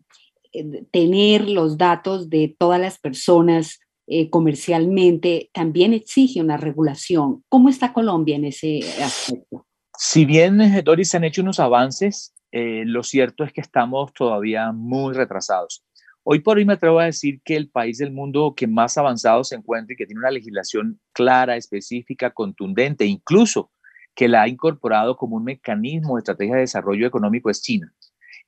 eh, 0.52 0.84
tener 0.92 1.50
los 1.50 1.78
datos 1.78 2.30
de 2.30 2.54
todas 2.60 2.82
las 2.82 3.00
personas 3.00 3.80
eh, 4.06 4.30
comercialmente 4.30 5.50
también 5.54 5.94
exige 5.94 6.42
una 6.42 6.58
regulación. 6.58 7.46
¿Cómo 7.48 7.70
está 7.70 7.94
Colombia 7.94 8.36
en 8.36 8.44
ese 8.44 8.80
aspecto? 9.02 9.66
Si 9.98 10.26
bien, 10.26 10.60
Doris, 10.84 11.10
se 11.10 11.16
han 11.16 11.24
hecho 11.24 11.42
unos 11.42 11.62
avances, 11.62 12.34
lo 12.52 13.04
cierto 13.04 13.44
es 13.46 13.54
que 13.54 13.62
estamos 13.62 14.12
todavía 14.14 14.72
muy 14.74 15.14
retrasados. 15.14 15.87
Hoy 16.30 16.40
por 16.40 16.58
hoy 16.58 16.66
me 16.66 16.74
atrevo 16.74 17.00
a 17.00 17.06
decir 17.06 17.40
que 17.42 17.56
el 17.56 17.70
país 17.70 18.00
del 18.00 18.12
mundo 18.12 18.54
que 18.54 18.68
más 18.68 18.98
avanzado 18.98 19.46
se 19.46 19.56
encuentra 19.56 19.94
y 19.94 19.96
que 19.96 20.06
tiene 20.06 20.20
una 20.20 20.30
legislación 20.30 21.00
clara, 21.14 21.56
específica, 21.56 22.32
contundente, 22.32 23.06
incluso 23.06 23.72
que 24.14 24.28
la 24.28 24.42
ha 24.42 24.50
incorporado 24.50 25.16
como 25.16 25.38
un 25.38 25.46
mecanismo 25.46 26.16
de 26.16 26.20
estrategia 26.20 26.56
de 26.56 26.62
desarrollo 26.62 27.08
económico 27.08 27.50
es 27.50 27.62
China. 27.62 27.94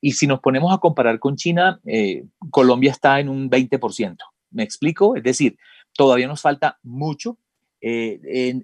Y 0.01 0.12
si 0.12 0.27
nos 0.27 0.41
ponemos 0.41 0.74
a 0.74 0.79
comparar 0.79 1.19
con 1.19 1.38
China, 1.38 1.79
eh, 1.86 2.25
Colombia 2.51 2.91
está 2.91 3.21
en 3.21 3.29
un 3.29 3.50
20%. 3.50 4.17
¿Me 4.51 4.63
explico? 4.63 5.15
Es 5.15 5.24
decir, 5.24 5.57
todavía 5.93 6.27
nos 6.27 6.41
falta 6.41 6.79
mucho 6.83 7.38
eh, 7.79 8.19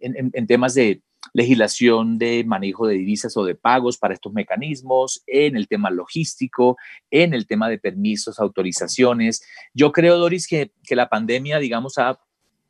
en, 0.10 0.46
temas 0.46 0.74
de 0.74 1.02
legislación 1.36 2.18
de 2.18 2.46
manejo 2.46 2.88
de 2.88 2.96
divisas 2.96 3.36
o 3.36 3.44
de 3.44 3.56
pagos 3.56 3.98
para 3.98 4.14
estos 4.14 4.32
mecanismos, 4.32 5.22
en 5.28 5.58
el 5.58 5.68
tema 5.68 5.90
logístico, 5.92 6.78
en 7.12 7.34
el 7.34 7.46
tema 7.46 7.68
de 7.68 7.78
permisos, 7.78 8.40
autorizaciones. 8.40 9.46
Yo 9.74 9.92
creo, 9.92 10.18
Doris, 10.18 10.48
que, 10.48 10.72
la 10.92 11.10
pandemia, 11.10 11.60
digamos, 11.60 11.98
ha 11.98 12.18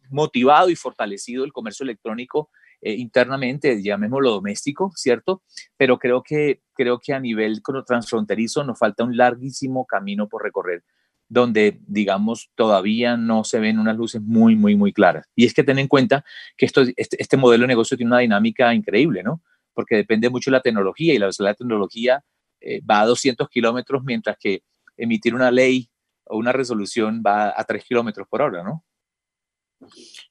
motivado 0.09 0.71
y 0.71 0.75
fortalecido 0.75 1.43
el 1.43 1.53
comercio 1.53 1.83
electrónico 1.83 2.49
eh, 2.81 2.93
internamente, 2.93 3.83
llamémoslo 3.83 4.31
doméstico, 4.31 4.91
¿cierto? 4.95 5.43
Pero 5.77 5.99
creo 5.99 6.23
que, 6.23 6.61
creo 6.73 6.99
que 6.99 7.13
a 7.13 7.19
nivel 7.19 7.61
transfronterizo 7.85 8.63
nos 8.63 8.79
falta 8.79 9.03
un 9.03 9.15
larguísimo 9.15 9.85
camino 9.85 10.27
por 10.27 10.41
recorrer 10.41 10.83
donde, 11.27 11.79
digamos, 11.87 12.51
todavía 12.55 13.17
no 13.17 13.43
se 13.43 13.59
ven 13.59 13.79
unas 13.79 13.97
luces 13.97 14.21
muy, 14.21 14.55
muy, 14.55 14.75
muy 14.75 14.93
claras. 14.93 15.27
Y 15.35 15.45
es 15.45 15.53
que 15.53 15.63
ten 15.63 15.79
en 15.79 15.87
cuenta 15.87 16.23
que 16.57 16.65
esto, 16.65 16.83
este, 16.95 17.21
este 17.21 17.37
modelo 17.37 17.63
de 17.63 17.67
negocio 17.67 17.97
tiene 17.97 18.11
una 18.11 18.19
dinámica 18.19 18.73
increíble, 18.73 19.23
¿no? 19.23 19.41
Porque 19.73 19.95
depende 19.95 20.29
mucho 20.29 20.51
de 20.51 20.57
la 20.57 20.61
tecnología 20.61 21.13
y 21.13 21.17
la 21.17 21.27
de 21.27 21.33
la 21.39 21.53
tecnología 21.53 22.23
eh, 22.61 22.81
va 22.81 23.01
a 23.01 23.05
200 23.05 23.49
kilómetros, 23.49 24.03
mientras 24.03 24.37
que 24.39 24.63
emitir 24.97 25.35
una 25.35 25.51
ley 25.51 25.89
o 26.25 26.37
una 26.37 26.51
resolución 26.51 27.21
va 27.25 27.53
a 27.55 27.63
3 27.63 27.83
kilómetros 27.83 28.27
por 28.27 28.41
hora, 28.41 28.63
¿no? 28.63 28.83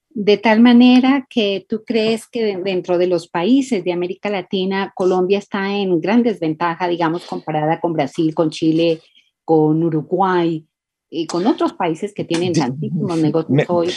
De 0.09 0.37
tal 0.37 0.61
manera 0.61 1.27
que 1.29 1.65
tú 1.67 1.83
crees 1.85 2.25
que 2.25 2.57
dentro 2.57 2.97
de 2.97 3.07
los 3.07 3.27
países 3.27 3.83
de 3.83 3.91
América 3.91 4.29
Latina, 4.29 4.93
Colombia 4.95 5.39
está 5.39 5.75
en 5.75 5.99
gran 5.99 6.23
desventaja, 6.23 6.87
digamos, 6.87 7.25
comparada 7.25 7.81
con 7.81 7.91
Brasil, 7.91 8.33
con 8.33 8.49
Chile, 8.49 9.01
con 9.43 9.83
Uruguay, 9.83 10.65
y 11.09 11.27
con 11.27 11.45
otros 11.47 11.73
países 11.73 12.13
que 12.13 12.25
tienen 12.25 12.53
tantísimos 12.53 13.17
negocios 13.21 13.65
hoy. 13.69 13.91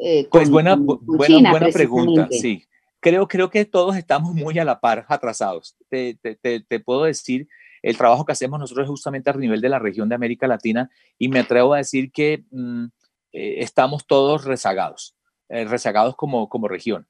Eh, 0.00 0.28
pues 0.30 0.48
buena, 0.48 0.76
buena, 0.76 1.50
buena 1.50 1.68
pregunta, 1.68 2.28
sí. 2.30 2.64
Creo, 3.00 3.28
creo 3.28 3.50
que 3.50 3.64
todos 3.64 3.96
estamos 3.96 4.34
muy 4.34 4.58
a 4.58 4.64
la 4.64 4.80
par, 4.80 5.06
atrasados. 5.08 5.76
Te, 5.88 6.18
te, 6.20 6.60
te, 6.60 6.80
puedo 6.80 7.04
decir, 7.04 7.48
el 7.82 7.96
trabajo 7.96 8.24
que 8.24 8.32
hacemos 8.32 8.58
nosotros 8.58 8.84
es 8.84 8.90
justamente 8.90 9.30
a 9.30 9.34
nivel 9.34 9.60
de 9.60 9.68
la 9.68 9.78
región 9.78 10.08
de 10.08 10.16
América 10.16 10.48
Latina 10.48 10.90
y 11.16 11.28
me 11.28 11.40
atrevo 11.40 11.74
a 11.74 11.78
decir 11.78 12.10
que 12.10 12.44
mm, 12.50 12.86
eh, 13.32 13.56
estamos 13.58 14.06
todos 14.06 14.44
rezagados, 14.44 15.16
eh, 15.48 15.64
rezagados 15.64 16.16
como, 16.16 16.48
como 16.48 16.68
región. 16.68 17.06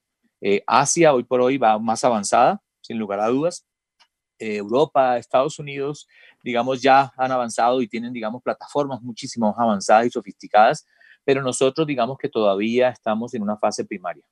Asia 0.67 1.13
hoy 1.13 1.23
por 1.23 1.41
hoy 1.41 1.57
va 1.57 1.77
más 1.79 2.03
avanzada, 2.05 2.61
sin 2.81 2.97
lugar 2.97 3.19
a 3.19 3.27
dudas. 3.27 3.65
Europa, 4.39 5.17
Estados 5.17 5.59
Unidos 5.59 6.07
digamos, 6.43 6.81
ya 6.81 7.11
han 7.17 7.31
avanzado 7.31 7.81
y 7.81 7.87
tienen, 7.87 8.13
digamos, 8.13 8.41
plataformas 8.41 9.01
muchísimo 9.01 9.47
más 9.47 9.59
avanzadas 9.59 10.07
y 10.07 10.09
sofisticadas, 10.09 10.85
pero 11.23 11.41
nosotros, 11.41 11.85
digamos 11.85 12.17
que 12.17 12.29
todavía 12.29 12.89
estamos 12.89 13.33
en 13.33 13.43
una 13.43 13.57
fase 13.57 13.85
primaria. 13.85 14.23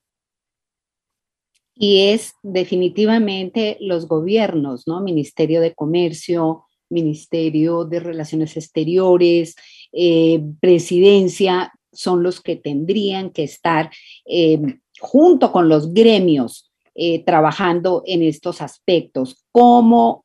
Y 1.74 2.08
es 2.08 2.32
definitivamente 2.42 3.76
los 3.80 4.08
gobiernos, 4.08 4.88
¿no? 4.88 5.00
Ministerio 5.00 5.60
de 5.60 5.74
Comercio, 5.74 6.64
Ministerio 6.90 7.84
de 7.84 8.00
Relaciones 8.00 8.56
Exteriores, 8.56 9.54
eh, 9.92 10.42
Presidencia, 10.60 11.72
son 11.92 12.22
los 12.22 12.40
que 12.40 12.56
tendrían 12.56 13.30
que 13.30 13.44
estar 13.44 13.90
eh, 14.26 14.60
junto 15.00 15.52
con 15.52 15.68
los 15.68 15.94
gremios 15.94 16.67
eh, 16.98 17.24
trabajando 17.24 18.02
en 18.06 18.22
estos 18.22 18.60
aspectos. 18.60 19.44
¿Cómo 19.52 20.24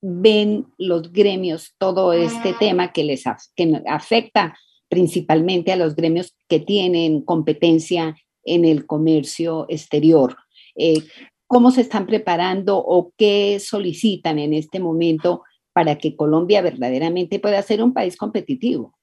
ven 0.00 0.66
los 0.76 1.12
gremios 1.12 1.74
todo 1.78 2.12
este 2.12 2.52
tema 2.54 2.92
que 2.92 3.04
les 3.04 3.24
que 3.56 3.82
afecta 3.86 4.54
principalmente 4.88 5.72
a 5.72 5.76
los 5.76 5.96
gremios 5.96 6.36
que 6.46 6.60
tienen 6.60 7.22
competencia 7.22 8.14
en 8.44 8.64
el 8.64 8.86
comercio 8.86 9.66
exterior. 9.68 10.36
Eh, 10.76 11.02
¿Cómo 11.46 11.70
se 11.70 11.80
están 11.80 12.06
preparando 12.06 12.76
o 12.78 13.12
qué 13.16 13.58
solicitan 13.60 14.38
en 14.38 14.54
este 14.54 14.80
momento 14.80 15.42
para 15.72 15.96
que 15.96 16.16
Colombia 16.16 16.62
verdaderamente 16.62 17.38
pueda 17.38 17.62
ser 17.62 17.82
un 17.82 17.92
país 17.92 18.16
competitivo? 18.16 18.94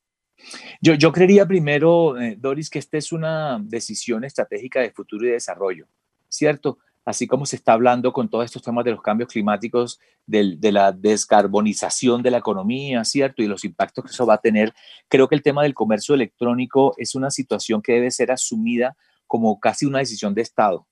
Yo, 0.82 0.96
yo 0.96 1.12
creería 1.12 1.46
primero, 1.46 2.20
eh, 2.20 2.36
Doris, 2.40 2.70
que 2.70 2.80
esta 2.80 2.98
es 2.98 3.12
una 3.12 3.60
decisión 3.62 4.24
estratégica 4.24 4.82
de 4.82 4.92
futuro 4.92 5.28
y 5.28 5.32
desarrollo, 5.32 5.88
¿cierto? 6.30 6.80
Así 7.06 7.28
como 7.28 7.46
se 7.46 7.56
está 7.56 7.74
hablando 7.74 8.14
con 8.14 8.30
todos 8.30 8.46
estos 8.46 8.62
temas 8.62 8.86
de 8.86 8.92
los 8.92 9.02
cambios 9.02 9.30
climáticos, 9.30 10.00
de, 10.26 10.72
la 10.72 10.92
descarbonización 10.92 12.22
de 12.22 12.32
la 12.32 12.38
economía, 12.38 13.04
¿cierto? 13.04 13.42
Y 13.42 13.48
los 13.48 13.66
impactos 13.66 14.06
que 14.06 14.12
eso 14.12 14.26
va 14.26 14.36
a 14.36 14.42
tener, 14.42 14.74
creo 15.08 15.28
que 15.28 15.36
el 15.36 15.42
tema 15.42 15.64
del 15.64 15.74
comercio 15.74 16.16
electrónico 16.16 16.94
es 16.98 17.16
una 17.16 17.32
situación 17.32 17.82
que 17.82 17.94
debe 17.94 18.12
ser 18.12 18.32
asumida 18.32 18.96
como 19.26 19.60
casi 19.60 19.86
una 19.86 20.00
decisión 20.00 20.34
de 20.34 20.42
Estado, 20.42 20.88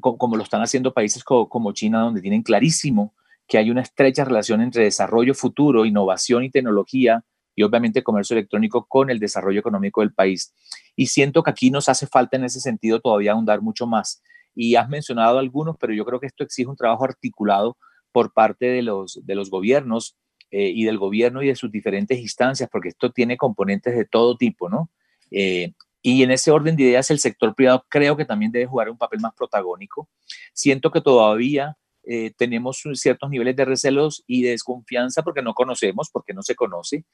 como, 0.00 0.36
lo 0.36 0.42
están 0.42 0.62
haciendo 0.62 0.94
países 0.94 1.24
como, 1.24 1.72
China, 1.72 2.00
donde 2.00 2.22
tienen 2.22 2.42
clarísimo 2.42 3.14
que 3.48 3.58
hay 3.58 3.70
una 3.70 3.82
estrecha 3.82 4.24
relación 4.24 4.60
entre 4.60 4.84
desarrollo 4.84 5.34
futuro, 5.34 5.84
innovación 5.84 6.44
y 6.44 6.50
tecnología, 6.50 7.24
y 7.54 7.62
obviamente 7.62 8.02
comercio 8.02 8.34
electrónico 8.34 8.86
con 8.86 9.10
el 9.10 9.18
desarrollo 9.18 9.60
económico 9.60 10.02
del 10.02 10.12
país. 10.12 10.52
Y 10.94 11.06
siento 11.06 11.42
que 11.42 11.50
aquí 11.50 11.70
nos 11.70 11.88
hace 11.88 12.06
falta 12.06 12.36
en 12.36 12.44
ese 12.44 12.60
sentido 12.60 13.00
todavía 13.00 13.32
ahondar 13.32 13.62
mucho 13.62 13.86
más 13.86 14.22
y 14.56 14.74
has 14.74 14.88
mencionado 14.88 15.38
algunos, 15.38 15.76
pero 15.78 15.92
yo 15.92 16.04
creo 16.04 16.18
que 16.18 16.26
esto 16.26 16.42
exige 16.42 16.68
un 16.68 16.76
trabajo 16.76 17.04
articulado 17.04 17.76
por 18.10 18.32
parte 18.32 18.64
de 18.66 18.82
los, 18.82 19.20
de 19.22 19.34
los 19.34 19.50
gobiernos 19.50 20.16
eh, 20.50 20.72
y 20.74 20.84
del 20.84 20.96
gobierno 20.96 21.42
y 21.42 21.48
de 21.48 21.54
sus 21.54 21.70
diferentes 21.70 22.18
instancias, 22.18 22.68
porque 22.72 22.88
esto 22.88 23.10
tiene 23.10 23.36
componentes 23.36 23.94
de 23.94 24.06
todo 24.06 24.36
tipo, 24.36 24.70
¿no? 24.70 24.90
Eh, 25.30 25.74
y 26.02 26.22
en 26.22 26.30
ese 26.30 26.50
orden 26.50 26.76
de 26.76 26.84
ideas, 26.84 27.10
el 27.10 27.18
sector 27.18 27.54
privado 27.54 27.84
creo 27.88 28.16
que 28.16 28.24
también 28.24 28.52
debe 28.52 28.66
jugar 28.66 28.88
un 28.88 28.96
papel 28.96 29.20
más 29.20 29.34
protagónico. 29.34 30.08
Siento 30.54 30.90
que 30.90 31.00
todavía 31.00 31.76
eh, 32.04 32.32
tenemos 32.36 32.82
ciertos 32.94 33.28
niveles 33.28 33.56
de 33.56 33.64
recelos 33.64 34.22
y 34.26 34.42
de 34.42 34.50
desconfianza 34.50 35.22
porque 35.22 35.42
no 35.42 35.52
conocemos, 35.52 36.08
porque 36.10 36.32
no 36.32 36.42
se 36.42 36.54
conoce. 36.54 37.04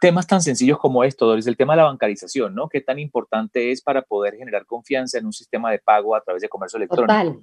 Temas 0.00 0.26
tan 0.26 0.42
sencillos 0.42 0.78
como 0.78 1.04
esto, 1.04 1.26
Doris, 1.26 1.46
el 1.46 1.56
tema 1.56 1.74
de 1.74 1.78
la 1.78 1.84
bancarización, 1.84 2.54
¿no? 2.54 2.68
¿Qué 2.68 2.80
tan 2.80 2.98
importante 2.98 3.70
es 3.70 3.80
para 3.80 4.02
poder 4.02 4.36
generar 4.36 4.66
confianza 4.66 5.18
en 5.18 5.26
un 5.26 5.32
sistema 5.32 5.70
de 5.70 5.78
pago 5.78 6.14
a 6.14 6.20
través 6.20 6.42
de 6.42 6.48
comercio 6.48 6.76
electrónico? 6.76 7.42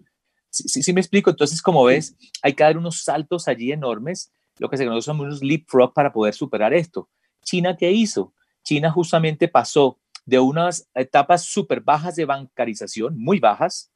Sí, 0.49 0.81
sí, 0.81 0.93
me 0.93 1.01
explico. 1.01 1.29
Entonces, 1.29 1.61
como 1.61 1.83
ves, 1.83 2.15
hay 2.41 2.53
que 2.53 2.63
dar 2.63 2.77
unos 2.77 3.03
saltos 3.03 3.47
allí 3.47 3.71
enormes, 3.71 4.31
lo 4.57 4.69
que 4.69 4.77
se 4.77 4.85
conoce 4.85 5.11
como 5.11 5.23
unos 5.23 5.43
leapfrog 5.43 5.93
para 5.93 6.11
poder 6.11 6.33
superar 6.33 6.73
esto. 6.73 7.09
China, 7.43 7.77
¿qué 7.77 7.91
hizo? 7.91 8.33
China 8.63 8.91
justamente 8.91 9.47
pasó 9.47 9.99
de 10.25 10.39
unas 10.39 10.87
etapas 10.93 11.45
súper 11.45 11.81
bajas 11.81 12.15
de 12.15 12.25
bancarización, 12.25 13.17
muy 13.17 13.39
bajas, 13.39 13.91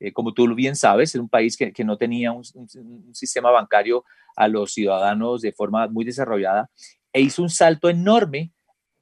eh, 0.00 0.12
como 0.12 0.34
tú 0.34 0.52
bien 0.54 0.76
sabes, 0.76 1.14
es 1.14 1.20
un 1.20 1.28
país 1.28 1.56
que, 1.56 1.72
que 1.72 1.84
no 1.84 1.96
tenía 1.96 2.32
un, 2.32 2.42
un, 2.54 3.14
sistema 3.14 3.50
bancario 3.50 4.04
a 4.34 4.48
los 4.48 4.72
ciudadanos 4.72 5.40
de 5.40 5.52
forma 5.52 5.86
muy 5.88 6.04
desarrollada 6.04 6.70
e 7.16 7.20
hizo 7.22 7.42
un 7.42 7.50
salto 7.50 7.88
enorme 7.88 8.52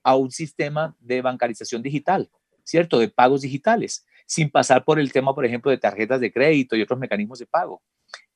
a 0.03 0.15
un 0.15 0.31
sistema 0.31 0.95
de 1.01 1.23
bancarización 1.23 1.83
digital. 1.83 2.31
¿cierto? 2.65 2.99
De 2.99 3.09
pagos 3.09 3.43
digitales, 3.43 4.05
sin 4.27 4.51
pasar 4.51 4.85
por 4.85 4.99
el 4.99 5.13
tema, 5.13 5.35
por 5.35 5.45
ejemplo, 5.45 5.71
de 5.71 5.79
tarjetas 5.79 6.21
de 6.21 6.33
crédito 6.33 6.75
y 6.75 6.83
otros 6.83 6.99
mecanismos 6.99 7.39
de 7.39 7.47
pago. 7.47 7.83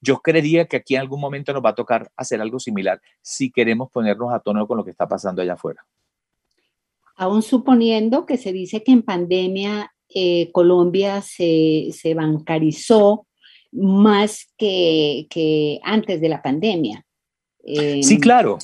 Yo 0.00 0.18
creería 0.18 0.66
que 0.66 0.76
aquí 0.76 0.94
en 0.94 1.00
algún 1.00 1.20
momento 1.20 1.52
nos 1.52 1.64
va 1.64 1.70
a 1.70 1.74
tocar 1.74 2.10
hacer 2.16 2.40
algo 2.40 2.60
similar 2.60 3.00
si 3.22 3.50
queremos 3.50 3.90
ponernos 3.90 4.32
a 4.32 4.40
tono 4.40 4.66
con 4.66 4.76
lo 4.76 4.84
que 4.84 4.90
está 4.90 5.08
pasando 5.08 5.42
allá 5.42 5.54
afuera. 5.54 5.84
Aún 7.16 7.42
suponiendo 7.42 8.26
que 8.26 8.36
se 8.36 8.52
dice 8.52 8.84
que 8.84 8.92
en 8.92 9.02
pandemia 9.02 9.92
eh, 10.08 10.52
Colombia 10.52 11.20
se, 11.20 11.90
bancarizó 12.14 13.26
más 13.72 14.52
que, 14.56 15.80
antes 15.82 16.20
de 16.20 16.28
la 16.28 16.42
pandemia. 16.42 17.04
sí, 17.64 18.14
em, 18.14 18.20
claro. 18.20 18.58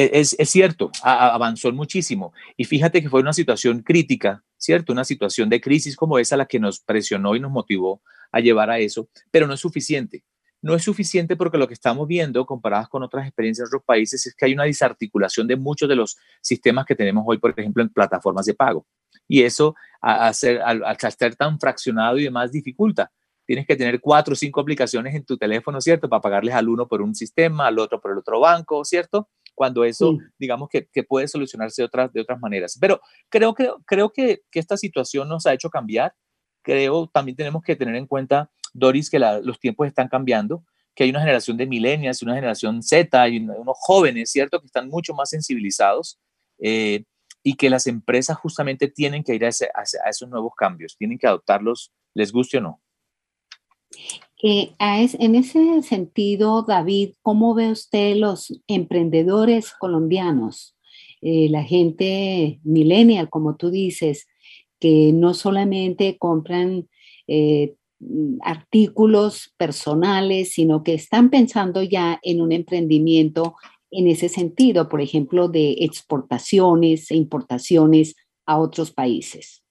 E, 0.00 0.20
es, 0.20 0.36
cierto, 0.48 0.90
avanzó 1.02 1.70
muchísimo. 1.72 2.32
Y 2.56 2.64
fíjate 2.64 3.02
que 3.02 3.10
fue 3.10 3.20
una 3.20 3.34
situación 3.34 3.82
crítica, 3.82 4.42
¿cierto? 4.56 4.94
Una 4.94 5.04
situación 5.04 5.50
de 5.50 5.60
crisis 5.60 5.94
como 5.94 6.18
esa 6.18 6.38
la 6.38 6.46
que 6.46 6.58
nos 6.58 6.80
presionó 6.80 7.36
y 7.36 7.40
nos 7.40 7.50
motivó 7.50 8.00
a 8.32 8.40
llevar 8.40 8.70
a 8.70 8.78
eso, 8.78 9.10
pero 9.30 9.46
no 9.46 9.52
es 9.52 9.60
suficiente. 9.60 10.24
No 10.62 10.74
es 10.74 10.84
suficiente 10.84 11.36
porque 11.36 11.58
lo 11.58 11.68
que 11.68 11.74
estamos 11.74 12.08
viendo, 12.08 12.46
comparadas 12.46 12.88
con 12.88 13.02
otras 13.02 13.26
experiencias 13.26 13.68
de 13.68 13.76
otros 13.76 13.84
países, 13.84 14.26
es 14.26 14.34
que 14.34 14.46
hay 14.46 14.54
una 14.54 14.64
desarticulación 14.64 15.46
de 15.46 15.56
muchos 15.56 15.86
de 15.86 15.96
los 15.96 16.16
sistemas 16.40 16.86
que 16.86 16.94
tenemos 16.94 17.24
hoy, 17.26 17.36
por 17.36 17.50
ejemplo, 17.50 17.82
en 17.82 17.90
plataformas 17.90 18.46
de 18.46 18.54
pago. 18.54 18.86
Y 19.28 19.42
eso, 19.42 19.74
al, 20.00 20.34
ser 20.34 21.36
tan 21.36 21.60
fraccionado 21.60 22.16
y 22.16 22.24
demás, 22.24 22.52
dificulta. 22.52 23.10
Tienes 23.44 23.66
que 23.66 23.76
tener 23.76 24.00
cuatro 24.00 24.32
o 24.32 24.36
cinco 24.36 24.60
aplicaciones 24.60 25.14
en 25.14 25.24
tu 25.24 25.36
teléfono, 25.36 25.80
¿cierto? 25.80 26.08
Para 26.08 26.22
pagarles 26.22 26.54
al 26.54 26.68
uno 26.68 26.88
por 26.88 27.02
un 27.02 27.14
sistema, 27.14 27.66
al 27.66 27.78
otro 27.78 28.00
por 28.00 28.12
el 28.12 28.18
otro 28.18 28.40
banco, 28.40 28.84
¿cierto? 28.84 29.28
Cuando 29.60 29.84
eso, 29.84 30.16
digamos 30.38 30.70
que, 30.70 30.88
puede 31.02 31.28
solucionarse 31.28 31.82
de 31.82 31.86
otras, 31.86 32.10
de 32.14 32.22
otras 32.22 32.40
maneras. 32.40 32.78
Pero 32.80 32.98
creo, 33.28 33.52
creo, 33.52 33.82
creo 33.84 34.10
que, 34.10 34.40
que 34.50 34.58
esta 34.58 34.78
situación 34.78 35.28
nos 35.28 35.44
ha 35.44 35.52
hecho 35.52 35.68
cambiar. 35.68 36.14
Creo 36.62 37.10
también 37.12 37.36
tenemos 37.36 37.62
que 37.62 37.76
tener 37.76 37.94
en 37.94 38.06
cuenta 38.06 38.50
Doris, 38.72 39.10
que 39.10 39.18
los 39.18 39.60
tiempos 39.60 39.86
están 39.86 40.08
cambiando, 40.08 40.64
que 40.94 41.04
hay 41.04 41.10
una 41.10 41.20
generación 41.20 41.58
de 41.58 41.66
millennials, 41.66 42.22
una 42.22 42.36
generación 42.36 42.82
Z, 42.82 43.28
y 43.28 43.40
unos 43.40 43.76
jóvenes, 43.80 44.30
¿cierto?, 44.30 44.60
que 44.60 44.66
están 44.66 44.88
mucho 44.88 45.12
más 45.12 45.28
sensibilizados 45.28 46.18
eh, 46.58 47.04
y 47.42 47.56
que 47.56 47.68
las 47.68 47.86
empresas 47.86 48.38
justamente 48.38 48.88
tienen 48.88 49.22
que 49.22 49.34
ir 49.34 49.44
a, 49.44 49.48
esos 49.50 50.26
nuevos 50.30 50.54
cambios, 50.56 50.96
tienen 50.96 51.18
que 51.18 51.26
adoptarlos, 51.26 51.92
les 52.14 52.32
guste 52.32 52.56
o 52.56 52.60
no. 52.62 52.80
Eh, 54.42 54.72
en 54.78 55.34
ese 55.34 55.82
sentido, 55.82 56.62
David, 56.62 57.10
¿cómo 57.22 57.54
ve 57.54 57.70
usted 57.70 58.16
los 58.16 58.60
emprendedores 58.66 59.72
colombianos, 59.72 60.76
eh, 61.20 61.48
la 61.50 61.62
gente 61.62 62.60
millennial, 62.64 63.28
como 63.28 63.56
tú 63.56 63.70
dices, 63.70 64.26
que 64.78 65.12
no 65.12 65.34
solamente 65.34 66.16
compran 66.18 66.88
Mm, 68.00 68.38
artículos 68.42 69.52
personales, 69.58 70.54
sino 70.54 70.82
que 70.82 70.94
están 70.94 71.28
pensando 71.28 71.82
ya 71.82 72.18
en 72.22 72.40
un 72.40 72.50
emprendimiento 72.50 73.56
en 73.90 74.08
ese 74.08 74.30
sentido, 74.30 74.88
por 74.88 75.02
ejemplo, 75.02 75.48
de 75.48 75.76
exportaciones 75.80 77.10
e 77.10 77.16
importaciones 77.16 78.16
a 78.46 78.58
otros 78.58 78.90
países. 78.90 79.62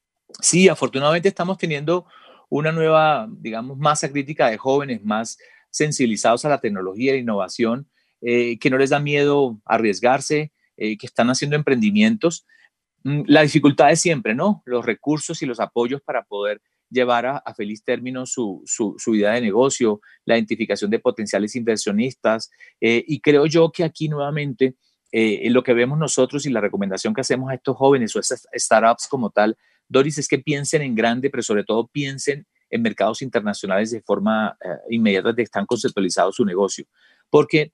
Sí, 0.41 0.69
afortunadamente 0.69 1.27
estamos 1.27 1.57
teniendo 1.57 2.05
una 2.49 2.71
nueva, 2.71 3.29
digamos, 3.31 3.77
masa 3.77 4.11
crítica 4.11 4.49
de 4.49 4.57
jóvenes 4.57 5.03
más 5.03 5.37
sensibilizados 5.69 6.45
a 6.45 6.49
la 6.49 6.59
tecnología 6.59 7.13
e 7.13 7.17
innovación, 7.17 7.87
eh, 8.21 8.57
que 8.59 8.69
no 8.69 8.77
les 8.77 8.89
da 8.89 8.99
miedo 8.99 9.61
arriesgarse, 9.65 10.51
eh, 10.77 10.97
que 10.97 11.05
están 11.05 11.29
haciendo 11.29 11.55
emprendimientos. 11.55 12.45
Mm, 13.03 13.21
la 13.27 13.41
dificultad 13.41 13.91
es 13.91 14.01
siempre, 14.01 14.35
¿no? 14.35 14.63
Los 14.65 14.85
recursos 14.85 15.41
y 15.41 15.45
los 15.45 15.59
apoyos 15.59 16.01
para 16.01 16.23
poder 16.23 16.61
llevar 16.89 17.25
a, 17.25 17.53
feliz 17.55 17.83
término 17.83 18.25
su, 18.25 18.63
su, 18.65 19.15
idea 19.15 19.33
de 19.33 19.41
negocio, 19.41 20.01
la 20.25 20.35
identificación 20.35 20.89
de 20.89 20.99
potenciales 20.99 21.55
inversionistas. 21.55 22.49
Eh, 22.81 23.03
y 23.07 23.19
creo 23.21 23.45
yo 23.45 23.71
que 23.71 23.83
aquí 23.83 24.09
nuevamente 24.09 24.75
eh, 25.11 25.49
lo 25.49 25.63
que 25.63 25.73
vemos 25.73 25.97
nosotros 25.97 26.45
y 26.45 26.49
la 26.49 26.61
recomendación 26.61 27.13
que 27.13 27.21
hacemos 27.21 27.49
a 27.51 27.55
estos 27.55 27.77
jóvenes 27.77 28.15
o 28.15 28.19
a 28.19 28.21
estas 28.21 28.47
startups 28.53 29.07
como 29.07 29.29
tal, 29.29 29.57
Doris, 29.89 30.17
es 30.17 30.27
que 30.27 30.39
piensen 30.39 30.81
en 30.81 30.95
grande, 30.95 31.29
pero 31.29 31.43
sobre 31.43 31.63
todo 31.63 31.87
piensen 31.87 32.47
en 32.69 32.81
mercados 32.81 33.21
internacionales 33.21 33.91
de 33.91 34.01
forma 34.01 34.57
eh, 34.63 34.69
inmediata 34.91 35.35
que 35.35 35.41
están 35.41 35.65
conceptualizados 35.65 36.35
su 36.35 36.45
negocio. 36.45 36.85
Porque 37.29 37.73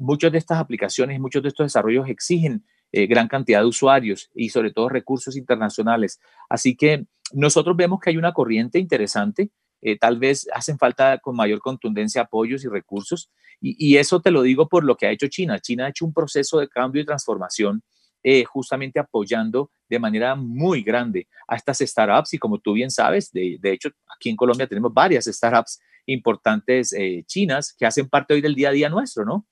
muchas 0.00 0.30
de 0.32 0.36
estas 0.36 0.58
aplicaciones, 0.58 1.18
muchos 1.18 1.42
de 1.42 1.48
estos 1.48 1.64
desarrollos 1.64 2.06
exigen 2.10 2.66
gran 2.92 3.26
cantidad 3.26 3.60
de 3.60 3.66
usuarios 3.66 4.30
y 4.34 4.50
sobre 4.50 4.70
todo 4.70 4.90
recursos 4.90 5.34
internacionales. 5.34 6.20
Así 6.50 6.76
que 6.76 7.06
nosotros 7.32 7.76
vemos 7.76 8.00
que 8.00 8.10
hay 8.10 8.16
una 8.16 8.32
corriente 8.32 8.78
interesante, 8.78 9.50
eh, 9.82 9.98
tal 9.98 10.18
vez 10.18 10.48
hacen 10.52 10.78
falta 10.78 11.18
con 11.18 11.36
mayor 11.36 11.60
contundencia 11.60 12.22
apoyos 12.22 12.64
y 12.64 12.68
recursos, 12.68 13.30
y, 13.58 13.96
eso 13.96 14.20
te 14.20 14.30
lo 14.30 14.42
digo 14.42 14.68
por 14.68 14.84
lo 14.84 14.96
que 14.96 15.06
ha 15.06 15.10
hecho 15.10 15.28
China. 15.28 15.58
China 15.58 15.86
ha 15.86 15.88
hecho 15.88 16.04
un 16.04 16.12
proceso 16.12 16.58
de 16.58 16.68
cambio 16.68 17.00
y 17.00 17.06
transformación 17.06 17.82
eh, 18.22 18.44
justamente 18.44 18.98
apoyando 19.00 19.70
de 19.88 19.98
manera 19.98 20.34
muy 20.34 20.82
grande 20.82 21.26
a 21.48 21.56
estas 21.56 21.78
startups 21.78 22.34
y 22.34 22.38
como 22.38 22.58
tú 22.58 22.72
bien 22.72 22.90
sabes, 22.90 23.32
de, 23.32 23.58
hecho 23.62 23.90
aquí 24.14 24.30
en 24.30 24.36
Colombia 24.36 24.66
tenemos 24.66 24.92
varias 24.92 25.26
startups 25.26 25.80
importantes 26.06 26.92
eh, 26.92 27.24
chinas 27.26 27.74
que 27.76 27.86
hacen 27.86 28.08
parte 28.08 28.34
hoy 28.34 28.40
del 28.40 28.54
día 28.54 28.68
a 28.68 28.72
día 28.72 28.88
nuestro, 28.88 29.24
¿no? 29.24 29.46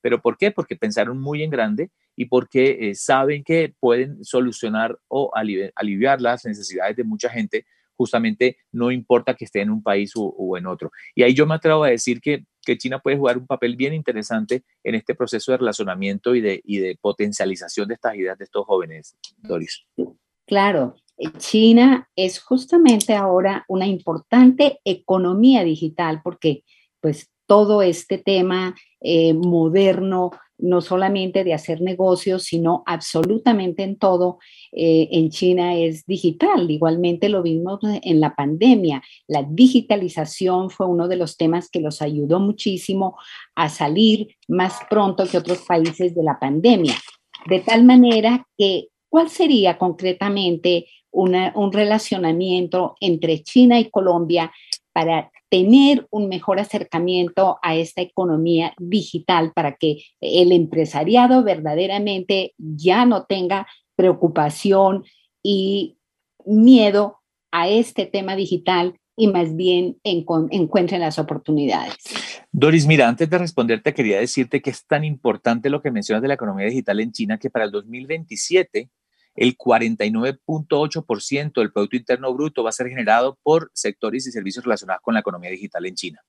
¿Pero 0.00 0.20
por 0.20 0.36
qué? 0.36 0.50
Porque 0.50 0.76
pensaron 0.76 1.18
muy 1.20 1.42
en 1.42 1.50
grande 1.50 1.90
y 2.18 2.24
porque 2.24 2.90
eh, 2.90 2.94
saben 2.96 3.44
que 3.44 3.72
pueden 3.78 4.24
solucionar 4.24 4.98
o 5.06 5.30
aliviar, 5.76 6.20
las 6.20 6.44
necesidades 6.44 6.96
de 6.96 7.04
mucha 7.04 7.28
gente, 7.28 7.64
justamente 7.98 8.56
no 8.72 8.90
importa 8.90 9.34
que 9.34 9.44
esté 9.44 9.60
en 9.60 9.70
un 9.70 9.82
país 9.82 10.12
o, 10.14 10.56
en 10.56 10.66
otro. 10.66 10.90
Y 11.14 11.22
ahí 11.22 11.34
yo 11.34 11.46
me 11.46 11.56
atrevo 11.56 11.84
a 11.84 11.90
decir 11.90 12.20
que, 12.20 12.44
China 12.76 12.98
puede 12.98 13.16
jugar 13.16 13.38
un 13.38 13.46
papel 13.46 13.76
bien 13.76 13.94
interesante 13.94 14.62
en 14.84 14.94
este 14.94 15.14
proceso 15.14 15.52
de 15.52 15.56
relacionamiento 15.56 16.34
y 16.34 16.42
de, 16.42 16.60
y 16.64 16.76
de 16.76 16.98
potencialización 17.00 17.88
de 17.88 17.94
estas 17.94 18.14
ideas 18.14 18.36
de 18.36 18.44
estos 18.44 18.66
jóvenes, 18.66 19.16
Doris. 19.38 19.86
Claro, 20.46 20.96
China 21.38 22.10
es 22.14 22.40
justamente 22.40 23.14
ahora 23.14 23.64
una 23.68 23.86
importante 23.86 24.80
economía 24.84 25.64
digital 25.64 26.20
porque 26.22 26.62
pues 27.00 27.30
todo 27.46 27.82
este 27.82 28.18
tema 28.18 28.76
eh, 29.00 29.32
moderno, 29.32 30.30
no 30.58 30.80
solamente 30.80 31.44
de 31.44 31.54
hacer 31.54 31.80
negocios, 31.80 32.44
sino 32.44 32.82
absolutamente 32.86 33.82
en 33.82 33.96
todo, 33.96 34.38
eh, 34.72 35.08
en 35.12 35.30
China 35.30 35.76
es 35.76 36.04
digital. 36.06 36.70
Igualmente 36.70 37.28
lo 37.28 37.42
vimos 37.42 37.80
en 37.82 38.20
la 38.20 38.34
pandemia. 38.34 39.02
La 39.26 39.44
digitalización 39.48 40.70
fue 40.70 40.86
uno 40.86 41.08
de 41.08 41.16
los 41.16 41.36
temas 41.36 41.70
que 41.70 41.80
los 41.80 42.02
ayudó 42.02 42.40
muchísimo 42.40 43.16
a 43.54 43.68
salir 43.68 44.36
más 44.48 44.74
pronto 44.90 45.26
que 45.26 45.38
otros 45.38 45.58
países 45.66 46.14
de 46.14 46.22
la 46.22 46.38
pandemia. 46.38 46.94
De 47.46 47.60
tal 47.60 47.84
manera 47.84 48.46
que, 48.56 48.88
¿cuál 49.08 49.30
sería 49.30 49.78
concretamente 49.78 50.86
un 51.10 51.72
relacionamiento 51.72 52.94
entre 53.00 53.42
China 53.42 53.80
y 53.80 53.90
Colombia 53.90 54.52
para 54.92 55.30
tener 55.50 56.06
un 56.10 56.28
mejor 56.28 56.60
acercamiento 56.60 57.58
a 57.62 57.76
esta 57.76 58.02
economía 58.02 58.74
digital 58.78 59.52
para 59.54 59.76
que 59.76 60.02
el 60.20 60.52
empresariado 60.52 61.42
verdaderamente 61.42 62.54
ya 62.58 63.06
no 63.06 63.24
tenga 63.24 63.66
preocupación 63.96 65.04
y 65.42 65.96
miedo 66.44 67.18
a 67.50 67.68
este 67.68 68.06
tema 68.06 68.36
digital 68.36 68.94
y 69.16 69.26
más 69.26 69.56
bien 69.56 69.98
encuentren 70.04 71.00
las 71.00 71.18
oportunidades. 71.18 71.96
Doris, 72.52 72.86
mira, 72.86 73.08
antes 73.08 73.28
de 73.28 73.36
responderte, 73.36 73.92
quería 73.92 74.20
decirte 74.20 74.62
que 74.62 74.70
es 74.70 74.86
tan 74.86 75.04
importante 75.04 75.70
lo 75.70 75.82
que 75.82 75.90
mencionas 75.90 76.22
de 76.22 76.28
la 76.28 76.34
economía 76.34 76.66
digital 76.66 77.00
en 77.00 77.10
China 77.10 77.38
que 77.38 77.50
para 77.50 77.64
el 77.64 77.72
2027 77.72 78.88
el 79.38 79.56
49.8% 79.56 81.52
del 81.60 81.72
Producto 81.72 81.96
Interno 81.96 82.34
Bruto 82.34 82.64
va 82.64 82.70
a 82.70 82.72
ser 82.72 82.88
generado 82.88 83.38
por 83.44 83.70
sectores 83.72 84.26
y 84.26 84.32
servicios 84.32 84.64
relacionados 84.64 85.00
con 85.00 85.14
la 85.14 85.20
economía 85.20 85.50
digital 85.50 85.86
en 85.86 85.94
China. 85.94 86.20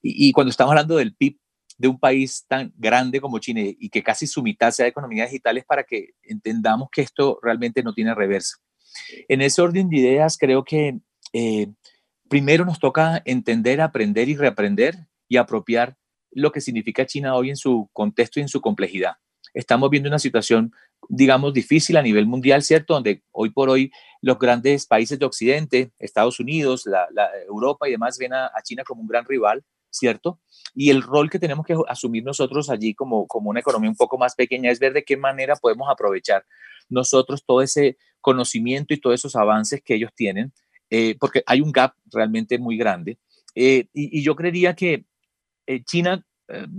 Y, 0.00 0.32
cuando 0.32 0.50
estamos 0.50 0.70
hablando 0.70 0.96
del 0.96 1.14
PIB 1.14 1.36
de 1.76 1.88
un 1.88 1.98
país 1.98 2.46
tan 2.48 2.72
grande 2.76 3.20
como 3.20 3.38
China 3.38 3.60
y 3.62 3.90
que 3.90 4.02
casi 4.02 4.26
su 4.26 4.42
mitad 4.42 4.70
sea 4.70 4.84
de 4.84 4.90
economía 4.90 5.24
digital 5.24 5.58
es 5.58 5.64
para 5.64 5.84
que 5.84 6.14
entendamos 6.22 6.88
que 6.90 7.02
esto 7.02 7.38
realmente 7.42 7.82
no 7.82 7.92
tiene 7.92 8.14
reversa. 8.14 8.56
En 9.28 9.42
ese 9.42 9.60
orden 9.60 9.90
de 9.90 9.98
ideas, 9.98 10.38
creo 10.38 10.64
que 10.64 11.00
eh, 11.32 11.66
primero 12.30 12.64
nos 12.64 12.78
toca 12.78 13.20
entender, 13.24 13.80
aprender 13.80 14.28
y 14.28 14.36
reaprender 14.36 15.06
y 15.28 15.36
apropiar 15.36 15.96
lo 16.30 16.50
que 16.52 16.60
significa 16.62 17.04
China 17.04 17.34
hoy 17.34 17.50
en 17.50 17.56
su 17.56 17.90
contexto 17.92 18.40
y 18.40 18.42
en 18.42 18.48
su 18.48 18.60
complejidad. 18.60 19.16
Estamos 19.54 19.90
viendo 19.90 20.08
una 20.08 20.18
situación 20.18 20.72
digamos, 21.08 21.52
difícil 21.52 21.96
a 21.96 22.02
nivel 22.02 22.26
mundial, 22.26 22.62
¿cierto? 22.62 22.94
Donde 22.94 23.22
hoy 23.32 23.50
por 23.50 23.70
hoy 23.70 23.90
los 24.20 24.38
grandes 24.38 24.86
países 24.86 25.18
de 25.18 25.26
Occidente, 25.26 25.92
Estados 25.98 26.40
Unidos, 26.40 26.84
la, 26.86 27.06
Europa 27.46 27.88
y 27.88 27.92
demás 27.92 28.18
ven 28.18 28.34
a, 28.34 28.50
China 28.62 28.82
como 28.84 29.02
un 29.02 29.08
gran 29.08 29.24
rival, 29.24 29.64
¿cierto? 29.90 30.40
Y 30.74 30.90
el 30.90 31.02
rol 31.02 31.30
que 31.30 31.38
tenemos 31.38 31.64
que 31.64 31.76
asumir 31.88 32.24
nosotros 32.24 32.68
allí 32.68 32.94
como, 32.94 33.26
como 33.26 33.50
una 33.50 33.60
economía 33.60 33.90
un 33.90 33.96
poco 33.96 34.18
más 34.18 34.34
pequeña 34.34 34.70
es 34.70 34.78
ver 34.78 34.92
de 34.92 35.04
qué 35.04 35.16
manera 35.16 35.56
podemos 35.56 35.88
aprovechar 35.90 36.44
nosotros 36.88 37.44
todo 37.44 37.62
ese 37.62 37.96
conocimiento 38.20 38.92
y 38.92 39.00
todos 39.00 39.14
esos 39.14 39.36
avances 39.36 39.82
que 39.82 39.94
ellos 39.94 40.10
tienen, 40.14 40.52
eh, 40.90 41.16
porque 41.18 41.42
hay 41.46 41.60
un 41.60 41.72
gap 41.72 41.94
realmente 42.12 42.58
muy 42.58 42.76
grande. 42.76 43.18
Eh, 43.54 43.86
y, 43.92 44.22
yo 44.22 44.36
creería 44.36 44.74
que 44.74 45.04
China, 45.84 46.26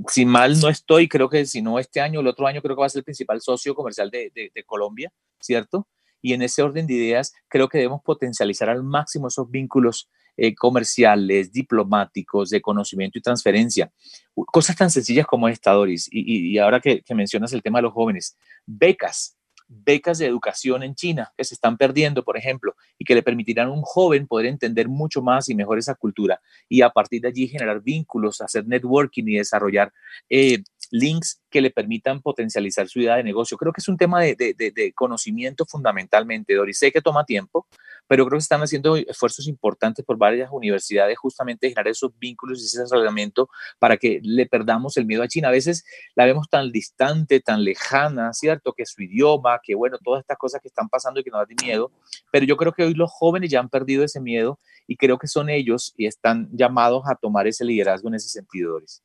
si 0.07 0.25
mal 0.25 0.59
no 0.59 0.69
estoy, 0.69 1.07
creo 1.07 1.29
que 1.29 1.45
si 1.45 1.61
no 1.61 1.79
este 1.79 2.01
año, 2.01 2.19
el 2.19 2.27
otro 2.27 2.47
año 2.47 2.61
creo 2.61 2.75
que 2.75 2.81
va 2.81 2.85
a 2.85 2.89
ser 2.89 2.99
el 2.99 3.05
principal 3.05 3.41
socio 3.41 3.75
comercial 3.75 4.09
de, 4.09 4.31
de 4.33 4.63
Colombia, 4.63 5.11
¿cierto? 5.39 5.87
Y 6.21 6.33
en 6.33 6.41
ese 6.41 6.61
orden 6.61 6.87
de 6.87 6.95
ideas, 6.95 7.33
creo 7.47 7.69
que 7.69 7.77
debemos 7.77 8.01
potencializar 8.03 8.69
al 8.69 8.83
máximo 8.83 9.27
esos 9.27 9.49
vínculos 9.49 10.09
eh, 10.41 10.55
comerciales, 10.55 11.51
diplomáticos, 11.51 12.49
de 12.49 12.61
conocimiento 12.61 13.17
y 13.17 13.21
transferencia. 13.21 13.91
Cosas 14.33 14.77
tan 14.77 14.89
sencillas 14.89 15.25
como 15.25 15.49
esta, 15.49 15.71
Doris. 15.71 16.07
Y, 16.09 16.57
ahora 16.57 16.79
que, 16.79 17.01
que 17.01 17.13
mencionas 17.13 17.51
el 17.51 17.61
tema 17.61 17.79
de 17.79 17.83
los 17.83 17.93
jóvenes, 17.93 18.37
becas 18.65 19.35
becas 19.69 20.17
de 20.17 20.25
educación 20.25 20.83
en 20.83 20.95
China 20.95 21.31
que 21.37 21.43
se 21.43 21.53
están 21.53 21.77
perdiendo, 21.77 22.23
por 22.23 22.35
ejemplo, 22.37 22.75
y 22.97 23.05
que 23.05 23.15
le 23.15 23.23
permitirán 23.23 23.67
a 23.67 23.71
un 23.71 23.83
joven 23.83 24.27
poder 24.27 24.47
entender 24.47 24.89
mucho 24.89 25.21
más 25.21 25.47
y 25.47 25.55
mejor 25.55 25.77
esa 25.77 25.95
cultura 25.95 26.41
y 26.67 26.81
a 26.81 26.89
partir 26.89 27.21
de 27.21 27.29
allí 27.29 27.47
generar 27.47 27.81
vínculos, 27.81 28.41
hacer 28.41 28.67
networking 28.67 29.23
y 29.27 29.35
desarrollar 29.37 29.93
eh, 30.29 30.63
links 30.91 31.41
que 31.49 31.61
le 31.61 31.71
permitan 31.71 32.21
potencializar 32.21 32.87
su 32.87 32.99
idea 32.99 33.15
de 33.15 33.23
negocio. 33.23 33.57
Creo 33.57 33.73
que 33.73 33.81
es 33.81 33.87
un 33.87 33.97
tema 33.97 34.21
de, 34.21 34.93
conocimiento 34.95 35.65
fundamentalmente, 35.65 36.55
Doris. 36.55 36.77
Sé 36.77 36.91
que 36.91 37.01
toma 37.01 37.25
tiempo, 37.25 37.67
pero 38.07 38.25
creo 38.25 38.37
que 38.37 38.43
están 38.43 38.61
haciendo 38.61 38.95
esfuerzos 38.95 39.47
importantes 39.47 40.05
por 40.05 40.17
varias 40.17 40.49
universidades 40.51 41.17
justamente 41.17 41.69
generar 41.69 41.87
esos 41.87 42.11
vínculos 42.19 42.61
y 42.61 42.65
ese 42.65 42.83
reglamento 42.91 43.49
para 43.79 43.97
que 43.97 44.19
le 44.23 44.45
perdamos 44.45 44.97
el 44.97 45.05
miedo 45.05 45.23
a 45.23 45.27
China. 45.27 45.49
A 45.49 45.51
veces 45.51 45.85
la 46.15 46.25
vemos 46.25 46.49
tan 46.49 46.71
distante, 46.71 47.39
tan 47.39 47.63
lejana, 47.63 48.33
¿cierto? 48.33 48.73
Que 48.73 48.85
su 48.85 49.01
idioma, 49.01 49.59
que 49.63 49.75
bueno, 49.75 49.97
todas 50.03 50.21
estas 50.21 50.37
cosas 50.37 50.61
que 50.61 50.67
están 50.67 50.89
pasando 50.89 51.19
y 51.19 51.23
que 51.23 51.31
nos 51.31 51.47
dan 51.47 51.55
miedo, 51.63 51.91
pero 52.31 52.45
yo 52.45 52.57
creo 52.57 52.73
que 52.73 52.83
hoy 52.83 52.93
los 52.93 53.11
jóvenes 53.11 53.49
ya 53.49 53.59
han 53.59 53.69
perdido 53.69 54.03
ese 54.03 54.19
miedo 54.19 54.59
y 54.87 54.97
creo 54.97 55.17
que 55.17 55.27
son 55.27 55.49
ellos 55.49 55.93
y 55.97 56.07
están 56.07 56.49
llamados 56.51 57.03
a 57.05 57.15
tomar 57.15 57.47
ese 57.47 57.63
liderazgo 57.63 58.07
en 58.07 58.15
ese 58.15 58.29
sentido, 58.29 58.71
Doris. 58.71 59.03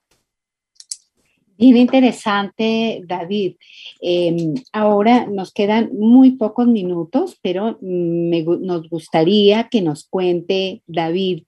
Bien 1.57 1.77
interesante, 1.77 3.03
David. 3.07 3.57
Em, 4.01 4.55
ahora 4.73 5.27
nos 5.27 5.53
quedan 5.53 5.91
muy 5.97 6.33
pocos 6.33 6.67
minutos, 6.67 7.39
pero 7.43 7.79
nos 7.81 8.89
gustaría 8.89 9.69
que 9.69 9.81
nos 9.81 10.05
cuente, 10.09 10.83
David, 10.87 11.45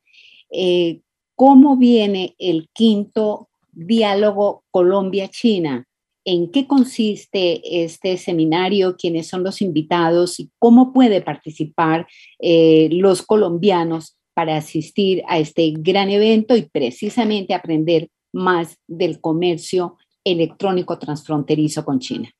eh, 0.51 1.01
cómo 1.35 1.77
viene 1.77 2.37
el 2.38 2.69
quinto 2.73 3.49
diálogo 3.73 4.62
Colombia-China. 4.71 5.87
¿En 6.25 6.51
qué 6.51 6.66
consiste 6.66 7.85
este 7.85 8.16
seminario? 8.16 8.97
¿Quiénes 8.97 9.27
son 9.29 9.42
los 9.42 9.61
invitados? 9.61 10.38
¿Y 10.38 10.51
cómo 10.59 10.92
puede 10.92 11.21
participar 11.21 12.07
eh, 12.38 12.88
los 12.92 13.23
colombianos 13.23 14.16
para 14.35 14.57
asistir 14.57 15.23
a 15.29 15.38
este 15.38 15.73
gran 15.79 16.11
evento 16.11 16.57
y 16.57 16.62
precisamente 16.62 17.55
aprender 17.55 18.09
más 18.37 18.79
del 18.87 19.20
comercio 19.20 19.96
electrónico 20.22 20.99
transfronterizo 20.99 21.85
con 21.85 21.99
China. 21.99 22.31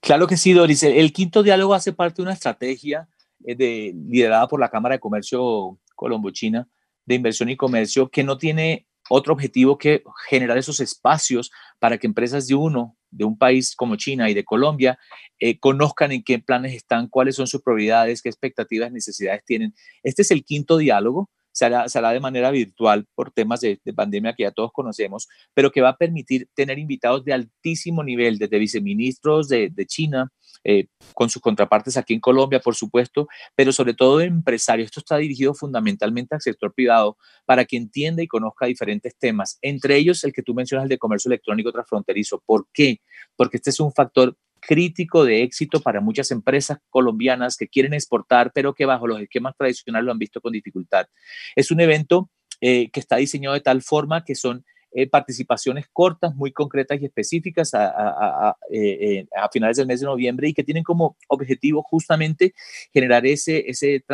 Claro 0.00 0.26
que 0.26 0.36
sí, 0.36 0.52
Doris. 0.52 0.82
El, 0.82 1.12
quinto 1.12 1.42
diálogo 1.42 1.74
hace 1.74 1.92
parte 1.92 2.16
de 2.16 2.22
una 2.22 2.34
estrategia 2.34 3.08
eh, 3.44 3.56
de, 3.56 3.94
liderada 4.08 4.46
por 4.46 4.60
la 4.60 4.68
Cámara 4.68 4.96
de 4.96 5.00
Comercio 5.00 5.78
Colombo-China 5.96 6.68
de 7.06 7.14
Inversión 7.14 7.48
y 7.48 7.56
Comercio 7.56 8.08
que 8.08 8.22
no 8.22 8.38
tiene 8.38 8.86
otro 9.10 9.32
objetivo 9.34 9.76
que 9.76 10.02
generar 10.28 10.56
esos 10.56 10.80
espacios 10.80 11.50
para 11.78 11.98
que 11.98 12.06
empresas 12.06 12.46
de 12.46 12.54
uno, 12.54 12.96
de 13.10 13.24
un 13.24 13.36
país 13.36 13.74
como 13.76 13.96
China 13.96 14.30
y 14.30 14.34
de 14.34 14.44
Colombia, 14.44 14.98
eh, 15.38 15.58
conozcan 15.58 16.12
en 16.12 16.22
qué 16.22 16.38
planes 16.38 16.74
están, 16.74 17.08
cuáles 17.08 17.36
son 17.36 17.46
sus 17.46 17.62
prioridades, 17.62 18.22
qué 18.22 18.28
expectativas, 18.28 18.92
necesidades 18.92 19.44
tienen. 19.44 19.74
Este 20.02 20.22
es 20.22 20.30
el 20.30 20.44
quinto 20.44 20.78
diálogo 20.78 21.30
se 21.54 21.64
hará, 21.64 22.10
de 22.10 22.20
manera 22.20 22.50
virtual 22.50 23.06
por 23.14 23.30
temas 23.30 23.60
de, 23.60 23.80
pandemia 23.94 24.34
que 24.34 24.42
ya 24.42 24.50
todos 24.50 24.72
conocemos, 24.72 25.28
pero 25.54 25.70
que 25.70 25.80
va 25.80 25.90
a 25.90 25.96
permitir 25.96 26.48
tener 26.54 26.78
invitados 26.78 27.24
de 27.24 27.32
altísimo 27.32 28.02
nivel, 28.02 28.38
desde 28.38 28.58
viceministros 28.58 29.48
de, 29.48 29.72
China, 29.86 30.32
eh, 30.64 30.88
con 31.14 31.30
sus 31.30 31.40
contrapartes 31.40 31.96
aquí 31.96 32.12
en 32.14 32.20
Colombia, 32.20 32.58
por 32.58 32.74
supuesto, 32.74 33.28
pero 33.54 33.72
sobre 33.72 33.94
todo 33.94 34.20
empresarios. 34.20 34.86
Esto 34.86 35.00
está 35.00 35.16
dirigido 35.16 35.54
fundamentalmente 35.54 36.34
al 36.34 36.40
sector 36.40 36.74
privado 36.74 37.16
para 37.44 37.64
que 37.64 37.76
entienda 37.76 38.22
y 38.22 38.26
conozca 38.26 38.66
diferentes 38.66 39.16
temas, 39.16 39.58
entre 39.62 39.96
ellos 39.96 40.24
el 40.24 40.32
que 40.32 40.42
tú 40.42 40.54
mencionas, 40.54 40.84
el 40.84 40.88
de 40.88 40.98
comercio 40.98 41.28
electrónico 41.28 41.70
transfronterizo. 41.70 42.42
¿Por 42.44 42.66
qué? 42.72 43.00
Porque 43.36 43.58
este 43.58 43.70
es 43.70 43.78
un 43.78 43.92
factor 43.92 44.36
crítico 44.66 45.24
de 45.24 45.42
éxito 45.42 45.80
para 45.80 46.00
muchas 46.00 46.30
empresas 46.30 46.78
colombianas 46.90 47.56
que 47.56 47.68
quieren 47.68 47.94
exportar, 47.94 48.52
pero 48.54 48.74
que 48.74 48.86
bajo 48.86 49.06
los 49.06 49.20
esquemas 49.20 49.56
tradicionales 49.56 50.06
lo 50.06 50.12
han 50.12 50.18
visto 50.18 50.40
con 50.40 50.52
dificultad. 50.52 51.06
Es 51.54 51.70
un 51.70 51.80
evento 51.80 52.30
eh, 52.60 52.90
que 52.90 53.00
está 53.00 53.16
diseñado 53.16 53.54
de 53.54 53.60
tal 53.60 53.82
forma 53.82 54.24
que 54.24 54.34
son 54.34 54.64
eh, 54.92 55.08
participaciones 55.08 55.86
cortas, 55.92 56.34
muy 56.34 56.52
concretas 56.52 57.00
y 57.00 57.06
específicas 57.06 57.72
a, 57.74 58.56
eh, 58.70 59.26
finales 59.52 59.76
del 59.76 59.86
mes 59.86 60.00
de 60.00 60.06
noviembre 60.06 60.48
y 60.48 60.54
que 60.54 60.62
tienen 60.62 60.84
como 60.84 61.16
objetivo 61.28 61.82
justamente 61.82 62.54
generar 62.92 63.26
ese, 63.26 63.64
ese 63.68 64.04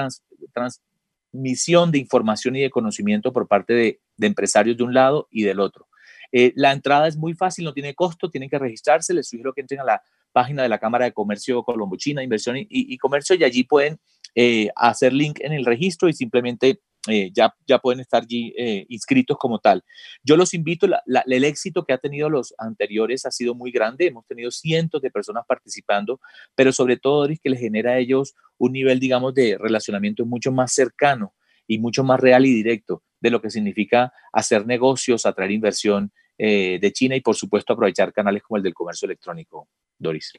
transmisión 0.55 1.93
de 1.93 1.99
información 1.99 2.57
y 2.57 2.63
de 2.63 2.71
conocimiento 2.71 3.33
por 3.33 3.47
parte 3.47 4.01
de 4.17 4.27
empresarios 4.27 4.77
de 4.77 4.85
un 4.85 4.95
lado 4.95 5.29
y 5.31 5.43
del 5.43 5.61
otro. 5.61 5.90
La 6.33 6.73
entrada 6.73 7.09
es 7.09 7.17
muy 7.17 7.35
fácil, 7.35 7.65
no 7.65 7.73
tiene 7.73 7.95
costo, 7.95 8.31
tienen 8.31 8.49
que 8.49 8.59
registrarse. 8.59 9.15
Les 9.15 9.29
sugiero 9.29 9.53
que 9.53 9.61
entren 9.63 9.81
a 9.81 9.85
la 9.85 10.03
página 10.33 10.63
de 10.63 10.69
la 10.69 10.79
Cámara 10.79 11.05
de 11.05 11.13
Comercio 11.13 11.63
Colombo-China, 11.63 12.23
Inversión 12.23 12.57
y, 12.59 12.99
Comercio, 12.99 13.37
y 13.37 13.45
allí 13.45 13.65
pueden 13.65 13.99
eh, 14.35 14.69
hacer 14.77 15.13
link 15.13 15.39
en 15.41 15.53
el 15.53 15.65
registro 15.65 16.09
y 16.09 16.13
simplemente 16.13 16.81
eh, 17.09 17.31
ya, 17.33 17.55
ya 17.67 17.79
pueden 17.79 18.01
estar 18.01 18.23
allí 18.23 18.53
eh, 18.57 18.85
inscritos 18.89 19.37
como 19.39 19.59
tal. 19.59 19.83
Yo 20.23 20.37
los 20.37 20.53
invito, 20.55 20.87
el 20.87 21.45
éxito 21.45 21.85
que 21.85 21.93
ha 21.93 21.99
tenido 21.99 22.29
los 22.29 22.55
anteriores 22.59 23.25
ha 23.27 23.31
sido 23.31 23.55
muy 23.55 23.71
grande, 23.71 24.07
hemos 24.07 24.27
tenido 24.27 24.51
cientos 24.51 25.01
de 25.01 25.11
personas 25.11 25.45
participando, 25.47 26.21
pero 26.55 26.73
sobre 26.73 26.97
todo 26.97 27.25
es 27.27 27.41
que 27.41 27.51
les 27.51 27.61
genera 27.61 27.93
a 27.93 27.99
ellos 27.99 28.35
un 28.59 28.73
nivel, 28.73 29.01
digamos, 29.01 29.35
de 29.35 29.57
relacionamiento 29.59 30.27
mucho 30.27 30.53
más 30.53 30.73
cercano 30.75 31.35
y 31.67 31.79
mucho 31.79 32.05
más 32.05 32.21
real 32.21 32.45
y 32.45 32.53
directo 32.53 33.03
de 33.21 33.31
lo 33.31 33.41
que 33.41 33.51
significa 33.51 34.13
hacer 34.33 34.67
negocios, 34.67 35.25
atraer 35.25 35.53
inversión 35.53 36.13
de 36.43 36.93
China 36.93 37.17
y 37.17 37.21
por 37.21 37.37
supuesto 37.37 37.73
aprovechar 37.75 38.13
canales 38.13 38.43
como 38.43 38.57
el 38.57 38.63
del 38.63 38.75
comercio 38.75 39.07
electrónico. 39.07 39.69
Doris. 39.99 40.33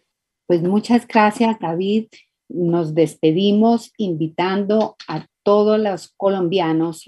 Pues 0.48 0.62
muchas 0.64 1.08
gracias, 1.08 1.58
David. 1.60 2.08
Nos 2.50 2.94
despedimos 2.94 3.94
invitando 3.98 4.98
a 5.08 5.28
todos 5.44 5.80
los 5.80 6.10
colombianos 6.18 7.06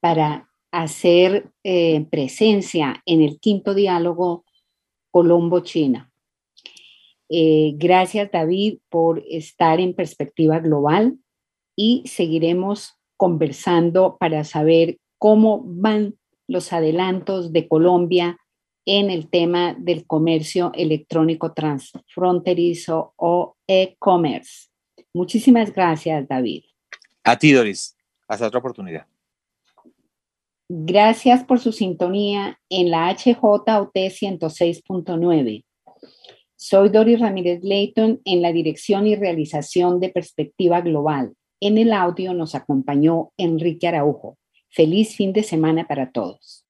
para 0.00 0.48
hacer 0.70 1.50
eh, 1.64 2.06
presencia 2.10 3.02
en 3.06 3.22
el 3.22 3.40
quinto 3.40 3.74
diálogo 3.74 4.44
Colombo-China. 5.10 6.12
Eh, 7.30 7.72
gracias, 7.76 8.30
David, 8.30 8.78
por 8.88 9.24
estar 9.28 9.80
en 9.80 9.94
perspectiva 9.94 10.60
global 10.60 11.18
y 11.74 12.04
seguiremos 12.06 12.94
conversando 13.16 14.16
para 14.18 14.44
saber 14.44 14.98
cómo 15.18 15.62
van 15.64 16.17
los 16.48 16.72
adelantos 16.72 17.52
de 17.52 17.68
Colombia 17.68 18.38
en 18.84 19.10
el 19.10 19.28
tema 19.28 19.76
del 19.78 20.06
comercio 20.06 20.72
electrónico 20.74 21.52
transfronterizo 21.52 23.12
o 23.16 23.54
e-commerce. 23.66 24.68
Muchísimas 25.12 25.72
gracias, 25.72 26.26
David. 26.26 26.64
A 27.22 27.38
ti, 27.38 27.52
Doris. 27.52 27.94
Hasta 28.26 28.46
otra 28.46 28.58
oportunidad. 28.58 29.06
Gracias 30.70 31.44
por 31.44 31.60
su 31.60 31.72
sintonía 31.72 32.58
en 32.68 32.90
la 32.90 33.14
HJOT 33.14 33.66
106.9. 33.66 35.64
Soy 36.56 36.88
Doris 36.88 37.20
Ramírez 37.20 37.62
Leighton 37.62 38.20
en 38.24 38.42
la 38.42 38.52
dirección 38.52 39.06
y 39.06 39.16
realización 39.16 40.00
de 40.00 40.08
Perspectiva 40.10 40.80
Global. 40.80 41.34
En 41.60 41.78
el 41.78 41.92
audio 41.92 42.34
nos 42.34 42.54
acompañó 42.54 43.32
Enrique 43.36 43.88
Araujo. 43.88 44.36
Feliz 44.70 45.16
fin 45.16 45.32
de 45.32 45.42
semana 45.42 45.86
para 45.86 46.10
todos. 46.10 46.64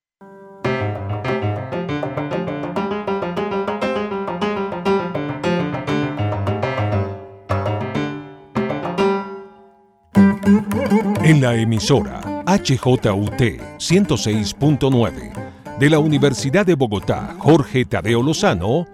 En 11.23 11.43
la 11.43 11.55
emisora 11.55 12.21
HJUT 12.47 13.41
106.9 13.79 15.79
de 15.79 15.91
la 15.91 15.99
Universidad 15.99 16.65
de 16.65 16.75
Bogotá, 16.75 17.37
Jorge 17.39 17.85
Tadeo 17.85 18.23
Lozano, 18.23 18.87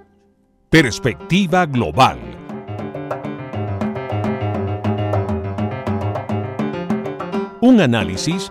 Perspectiva 0.68 1.64
Global. 1.66 2.18
Un 7.60 7.80
análisis 7.80 8.50